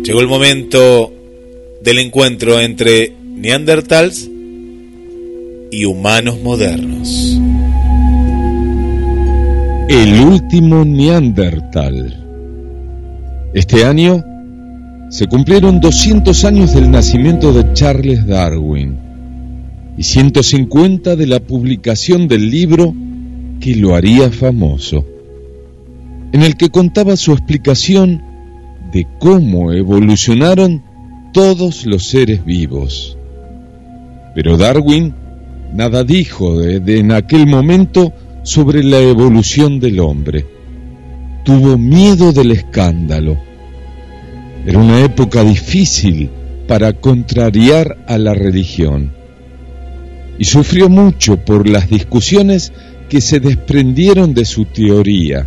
Llegó 0.04 0.20
el 0.20 0.28
momento 0.28 1.12
del 1.82 1.98
encuentro 1.98 2.60
entre 2.60 3.12
Neandertals 3.36 4.28
y 5.70 5.84
humanos 5.84 6.38
modernos. 6.42 7.38
El 9.88 10.20
último 10.20 10.84
Neandertal. 10.84 12.18
Este 13.54 13.84
año 13.84 14.24
se 15.10 15.26
cumplieron 15.26 15.80
200 15.80 16.44
años 16.44 16.72
del 16.72 16.90
nacimiento 16.90 17.52
de 17.52 17.72
Charles 17.74 18.26
Darwin 18.26 18.96
y 19.98 20.02
150 20.02 21.16
de 21.16 21.26
la 21.26 21.40
publicación 21.40 22.28
del 22.28 22.50
libro 22.50 22.94
que 23.62 23.76
lo 23.76 23.94
haría 23.94 24.30
famoso, 24.30 25.06
en 26.32 26.42
el 26.42 26.56
que 26.56 26.68
contaba 26.68 27.16
su 27.16 27.32
explicación 27.32 28.20
de 28.92 29.06
cómo 29.20 29.72
evolucionaron 29.72 30.82
todos 31.32 31.86
los 31.86 32.08
seres 32.08 32.44
vivos. 32.44 33.16
Pero 34.34 34.56
Darwin 34.56 35.14
nada 35.72 36.02
dijo 36.02 36.58
de, 36.58 36.98
en 36.98 37.12
aquel 37.12 37.46
momento 37.46 38.12
sobre 38.42 38.82
la 38.82 38.98
evolución 38.98 39.78
del 39.78 40.00
hombre. 40.00 40.44
Tuvo 41.44 41.78
miedo 41.78 42.32
del 42.32 42.50
escándalo. 42.50 43.38
Era 44.66 44.78
una 44.78 45.04
época 45.04 45.44
difícil 45.44 46.30
para 46.66 46.94
contrariar 46.94 48.04
a 48.08 48.18
la 48.18 48.34
religión. 48.34 49.12
Y 50.36 50.46
sufrió 50.46 50.88
mucho 50.88 51.36
por 51.36 51.68
las 51.68 51.88
discusiones 51.88 52.72
que 53.12 53.20
se 53.20 53.40
desprendieron 53.40 54.32
de 54.32 54.46
su 54.46 54.64
teoría. 54.64 55.46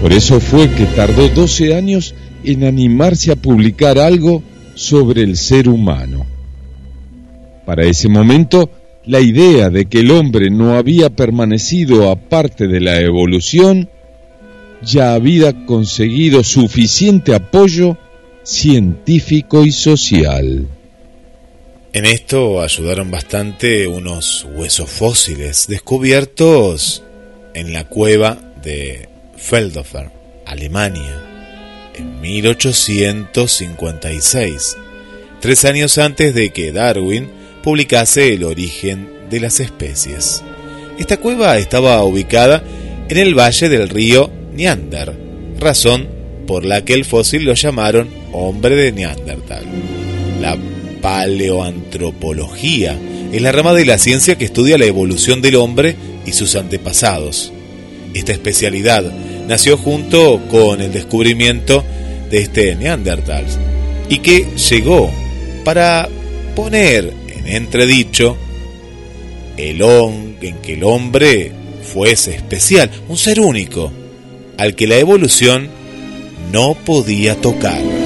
Por 0.00 0.12
eso 0.12 0.40
fue 0.40 0.68
que 0.68 0.84
tardó 0.84 1.28
12 1.28 1.76
años 1.76 2.12
en 2.42 2.64
animarse 2.64 3.30
a 3.30 3.36
publicar 3.36 4.00
algo 4.00 4.42
sobre 4.74 5.22
el 5.22 5.36
ser 5.36 5.68
humano. 5.68 6.26
Para 7.64 7.84
ese 7.84 8.08
momento, 8.08 8.68
la 9.06 9.20
idea 9.20 9.70
de 9.70 9.84
que 9.86 10.00
el 10.00 10.10
hombre 10.10 10.50
no 10.50 10.74
había 10.74 11.10
permanecido 11.10 12.10
aparte 12.10 12.66
de 12.66 12.80
la 12.80 12.98
evolución 12.98 13.88
ya 14.82 15.14
había 15.14 15.66
conseguido 15.66 16.42
suficiente 16.42 17.32
apoyo 17.32 17.96
científico 18.42 19.64
y 19.64 19.70
social. 19.70 20.66
En 21.92 22.06
esto 22.06 22.62
ayudaron 22.62 23.10
bastante 23.10 23.88
unos 23.88 24.46
huesos 24.54 24.88
fósiles 24.88 25.66
descubiertos 25.66 27.02
en 27.52 27.72
la 27.72 27.82
cueva 27.82 28.38
de 28.62 29.08
Feldhofer, 29.36 30.12
Alemania, 30.46 31.20
en 31.96 32.20
1856, 32.20 34.76
tres 35.40 35.64
años 35.64 35.98
antes 35.98 36.32
de 36.32 36.50
que 36.50 36.70
Darwin 36.70 37.28
publicase 37.64 38.34
El 38.34 38.44
origen 38.44 39.12
de 39.28 39.40
las 39.40 39.58
especies. 39.58 40.44
Esta 40.96 41.16
cueva 41.16 41.58
estaba 41.58 42.04
ubicada 42.04 42.62
en 43.08 43.16
el 43.16 43.36
valle 43.36 43.68
del 43.68 43.88
río 43.88 44.30
Neander, 44.52 45.18
razón 45.58 46.08
por 46.46 46.64
la 46.64 46.84
que 46.84 46.94
el 46.94 47.04
fósil 47.04 47.46
lo 47.46 47.54
llamaron 47.54 48.08
hombre 48.32 48.76
de 48.76 48.92
Neandertal. 48.92 49.64
Paleoantropología 51.00 52.98
es 53.32 53.42
la 53.42 53.52
rama 53.52 53.72
de 53.74 53.84
la 53.84 53.98
ciencia 53.98 54.36
que 54.36 54.46
estudia 54.46 54.78
la 54.78 54.86
evolución 54.86 55.40
del 55.42 55.56
hombre 55.56 55.96
y 56.26 56.32
sus 56.32 56.56
antepasados. 56.56 57.52
Esta 58.14 58.32
especialidad 58.32 59.04
nació 59.46 59.76
junto 59.76 60.40
con 60.48 60.80
el 60.80 60.92
descubrimiento 60.92 61.84
de 62.30 62.38
este 62.38 62.74
Neandertal 62.76 63.44
y 64.08 64.18
que 64.18 64.46
llegó 64.70 65.10
para 65.64 66.08
poner 66.54 67.12
en 67.28 67.46
entredicho 67.46 68.36
el 69.56 69.82
en 70.40 70.56
que 70.58 70.74
el 70.74 70.84
hombre 70.84 71.52
fuese 71.82 72.34
especial, 72.34 72.90
un 73.08 73.16
ser 73.16 73.40
único, 73.40 73.92
al 74.56 74.74
que 74.74 74.86
la 74.86 74.96
evolución 74.96 75.68
no 76.52 76.74
podía 76.74 77.34
tocar. 77.36 77.99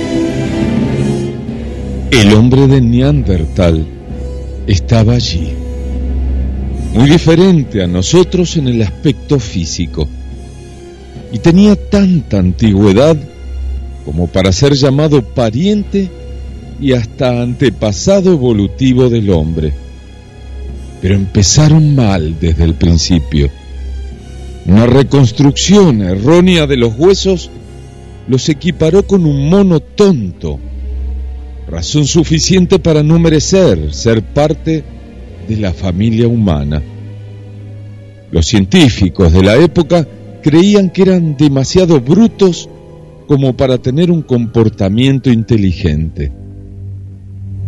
El 2.14 2.32
hombre 2.32 2.68
de 2.68 2.80
Neandertal 2.80 3.84
estaba 4.68 5.14
allí, 5.14 5.48
muy 6.92 7.10
diferente 7.10 7.82
a 7.82 7.88
nosotros 7.88 8.56
en 8.56 8.68
el 8.68 8.82
aspecto 8.82 9.40
físico, 9.40 10.08
y 11.32 11.40
tenía 11.40 11.74
tanta 11.74 12.38
antigüedad 12.38 13.16
como 14.04 14.28
para 14.28 14.52
ser 14.52 14.74
llamado 14.74 15.24
pariente 15.24 16.08
y 16.80 16.92
hasta 16.92 17.42
antepasado 17.42 18.34
evolutivo 18.34 19.08
del 19.10 19.30
hombre. 19.30 19.72
Pero 21.02 21.16
empezaron 21.16 21.96
mal 21.96 22.36
desde 22.40 22.62
el 22.62 22.74
principio. 22.74 23.50
Una 24.66 24.86
reconstrucción 24.86 26.00
errónea 26.00 26.68
de 26.68 26.76
los 26.76 26.96
huesos 26.96 27.50
los 28.28 28.48
equiparó 28.48 29.04
con 29.04 29.26
un 29.26 29.48
mono 29.48 29.80
tonto 29.80 30.60
razón 31.68 32.06
suficiente 32.06 32.78
para 32.78 33.02
no 33.02 33.18
merecer 33.18 33.92
ser 33.92 34.22
parte 34.22 34.84
de 35.48 35.56
la 35.56 35.72
familia 35.72 36.28
humana. 36.28 36.82
Los 38.30 38.46
científicos 38.46 39.32
de 39.32 39.42
la 39.42 39.56
época 39.56 40.06
creían 40.42 40.90
que 40.90 41.02
eran 41.02 41.36
demasiado 41.36 42.00
brutos 42.00 42.68
como 43.26 43.56
para 43.56 43.78
tener 43.78 44.10
un 44.10 44.22
comportamiento 44.22 45.30
inteligente. 45.30 46.32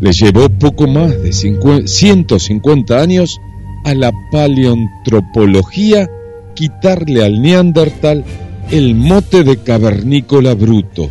Les 0.00 0.18
llevó 0.18 0.48
poco 0.48 0.86
más 0.86 1.22
de 1.22 1.32
150 1.32 3.00
años 3.00 3.38
a 3.84 3.94
la 3.94 4.12
paleontropología 4.30 6.10
quitarle 6.54 7.24
al 7.24 7.40
neandertal 7.40 8.24
el 8.70 8.94
mote 8.94 9.44
de 9.44 9.58
cavernícola 9.58 10.54
bruto, 10.54 11.10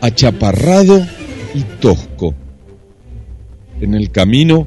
achaparrado 0.00 1.04
tosco. 1.64 2.34
En 3.80 3.94
el 3.94 4.10
camino, 4.10 4.66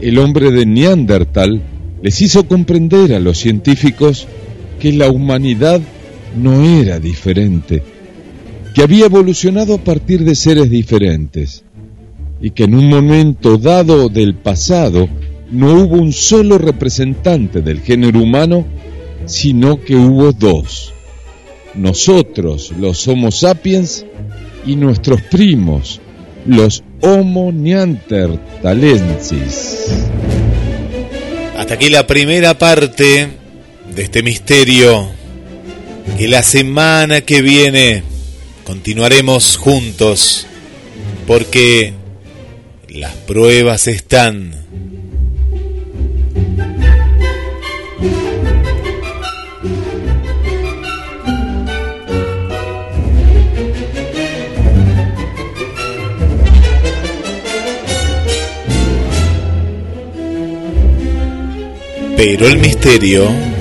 el 0.00 0.18
hombre 0.18 0.50
de 0.50 0.66
Neandertal 0.66 1.62
les 2.02 2.20
hizo 2.20 2.46
comprender 2.46 3.14
a 3.14 3.20
los 3.20 3.38
científicos 3.38 4.26
que 4.80 4.92
la 4.92 5.10
humanidad 5.10 5.80
no 6.36 6.62
era 6.62 6.98
diferente, 6.98 7.82
que 8.74 8.82
había 8.82 9.06
evolucionado 9.06 9.74
a 9.74 9.78
partir 9.78 10.24
de 10.24 10.34
seres 10.34 10.68
diferentes 10.70 11.64
y 12.40 12.50
que 12.50 12.64
en 12.64 12.74
un 12.74 12.88
momento 12.88 13.56
dado 13.56 14.08
del 14.08 14.34
pasado 14.34 15.08
no 15.50 15.74
hubo 15.74 15.96
un 15.96 16.12
solo 16.12 16.58
representante 16.58 17.62
del 17.62 17.80
género 17.80 18.20
humano, 18.20 18.64
sino 19.26 19.80
que 19.80 19.94
hubo 19.94 20.32
dos. 20.32 20.92
Nosotros, 21.74 22.72
los 22.78 23.06
Homo 23.06 23.30
sapiens, 23.30 24.04
y 24.64 24.76
nuestros 24.76 25.22
primos, 25.22 26.00
los 26.46 26.82
Homo 27.00 27.50
neanderthalensis. 27.52 29.88
Hasta 31.56 31.74
aquí 31.74 31.90
la 31.90 32.06
primera 32.06 32.56
parte 32.58 33.28
de 33.94 34.02
este 34.02 34.22
misterio 34.22 35.10
que 36.16 36.28
la 36.28 36.42
semana 36.42 37.20
que 37.22 37.42
viene 37.42 38.04
continuaremos 38.64 39.56
juntos 39.56 40.46
porque 41.26 41.94
las 42.88 43.14
pruebas 43.14 43.88
están 43.88 44.61
Pero 62.24 62.46
el 62.46 62.58
misterio 62.58 63.51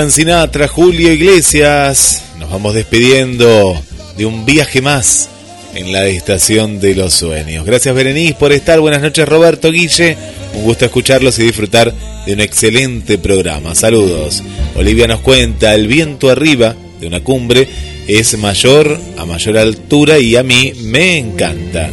Y 0.00 0.02
con 0.02 0.10
Fran 0.10 0.10
Sinatra, 0.12 0.66
Julio 0.66 1.12
Iglesias, 1.12 2.22
nos 2.38 2.50
vamos 2.50 2.72
despidiendo 2.72 3.78
de 4.16 4.24
un 4.24 4.46
viaje 4.46 4.80
más 4.80 5.28
en 5.74 5.92
la 5.92 6.06
estación 6.06 6.80
de 6.80 6.94
los 6.94 7.12
sueños. 7.12 7.66
Gracias 7.66 7.94
Berenice 7.94 8.32
por 8.32 8.50
estar. 8.50 8.80
Buenas 8.80 9.02
noches 9.02 9.28
Roberto 9.28 9.70
Guille. 9.70 10.16
Un 10.54 10.62
gusto 10.62 10.86
escucharlos 10.86 11.38
y 11.38 11.42
disfrutar 11.42 11.92
de 12.24 12.32
un 12.32 12.40
excelente 12.40 13.18
programa. 13.18 13.74
Saludos. 13.74 14.42
Olivia 14.74 15.06
nos 15.06 15.20
cuenta, 15.20 15.74
el 15.74 15.86
viento 15.86 16.30
arriba 16.30 16.74
de 16.98 17.06
una 17.06 17.22
cumbre 17.22 17.68
es 18.08 18.38
mayor 18.38 18.98
a 19.18 19.26
mayor 19.26 19.58
altura 19.58 20.18
y 20.18 20.34
a 20.34 20.42
mí 20.42 20.72
me 20.80 21.18
encanta. 21.18 21.90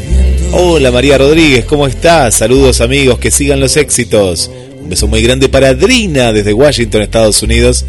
Hola 0.53 0.91
María 0.91 1.17
Rodríguez, 1.17 1.65
¿cómo 1.65 1.87
estás? 1.87 2.35
Saludos 2.35 2.79
amigos, 2.79 3.19
que 3.19 3.31
sigan 3.31 3.59
los 3.59 3.75
éxitos. 3.75 4.49
Un 4.87 4.91
beso 4.91 5.07
muy 5.09 5.21
grande 5.21 5.49
para 5.49 5.67
Adrina 5.67 6.31
desde 6.31 6.53
Washington, 6.53 7.01
Estados 7.01 7.43
Unidos. 7.43 7.83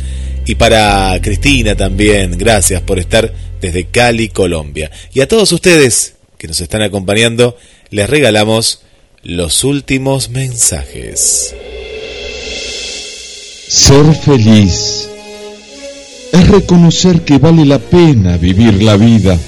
Y 0.46 0.56
para 0.56 1.16
Cristina 1.22 1.76
también. 1.76 2.36
Gracias 2.36 2.82
por 2.82 2.98
estar 2.98 3.32
desde 3.60 3.86
Cali, 3.86 4.30
Colombia. 4.30 4.90
Y 5.14 5.20
a 5.20 5.28
todos 5.28 5.52
ustedes 5.52 6.16
que 6.38 6.48
nos 6.48 6.60
están 6.60 6.82
acompañando, 6.82 7.56
les 7.90 8.10
regalamos 8.10 8.80
los 9.22 9.62
últimos 9.62 10.30
mensajes. 10.30 11.54
Ser 13.68 14.14
feliz 14.16 15.08
es 16.32 16.48
reconocer 16.48 17.20
que 17.20 17.38
vale 17.38 17.64
la 17.64 17.78
pena 17.78 18.38
vivir 18.38 18.82
la 18.82 18.96
vida, 18.96 19.38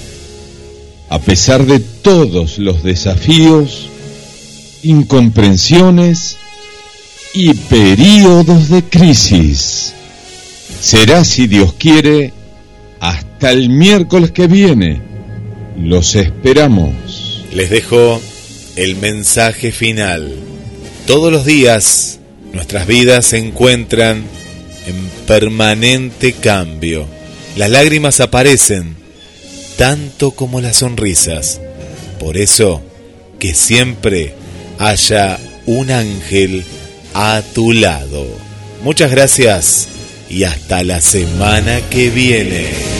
a 1.08 1.18
pesar 1.18 1.66
de 1.66 1.80
todos 1.80 2.58
los 2.58 2.84
desafíos, 2.84 3.88
incomprensiones 4.84 6.36
y 7.32 7.54
periodos 7.54 8.68
de 8.68 8.82
crisis. 8.84 9.94
Será, 10.80 11.24
si 11.24 11.46
Dios 11.46 11.74
quiere, 11.74 12.32
hasta 13.00 13.50
el 13.50 13.70
miércoles 13.70 14.30
que 14.30 14.46
viene. 14.46 15.00
Los 15.78 16.14
esperamos. 16.14 17.44
Les 17.52 17.70
dejo 17.70 18.20
el 18.76 18.96
mensaje 18.96 19.72
final. 19.72 20.34
Todos 21.06 21.32
los 21.32 21.44
días 21.44 22.20
nuestras 22.52 22.86
vidas 22.86 23.26
se 23.26 23.38
encuentran 23.38 24.24
en 24.86 25.10
permanente 25.26 26.32
cambio. 26.32 27.06
Las 27.56 27.70
lágrimas 27.70 28.20
aparecen 28.20 28.96
tanto 29.76 30.32
como 30.32 30.60
las 30.60 30.76
sonrisas. 30.76 31.60
Por 32.18 32.36
eso, 32.36 32.82
que 33.38 33.54
siempre 33.54 34.34
haya 34.78 35.38
un 35.66 35.90
ángel 35.90 36.64
a 37.14 37.42
tu 37.54 37.72
lado. 37.72 38.26
Muchas 38.82 39.10
gracias 39.10 39.88
y 40.28 40.44
hasta 40.44 40.82
la 40.82 41.00
semana 41.00 41.80
que 41.90 42.10
viene. 42.10 42.99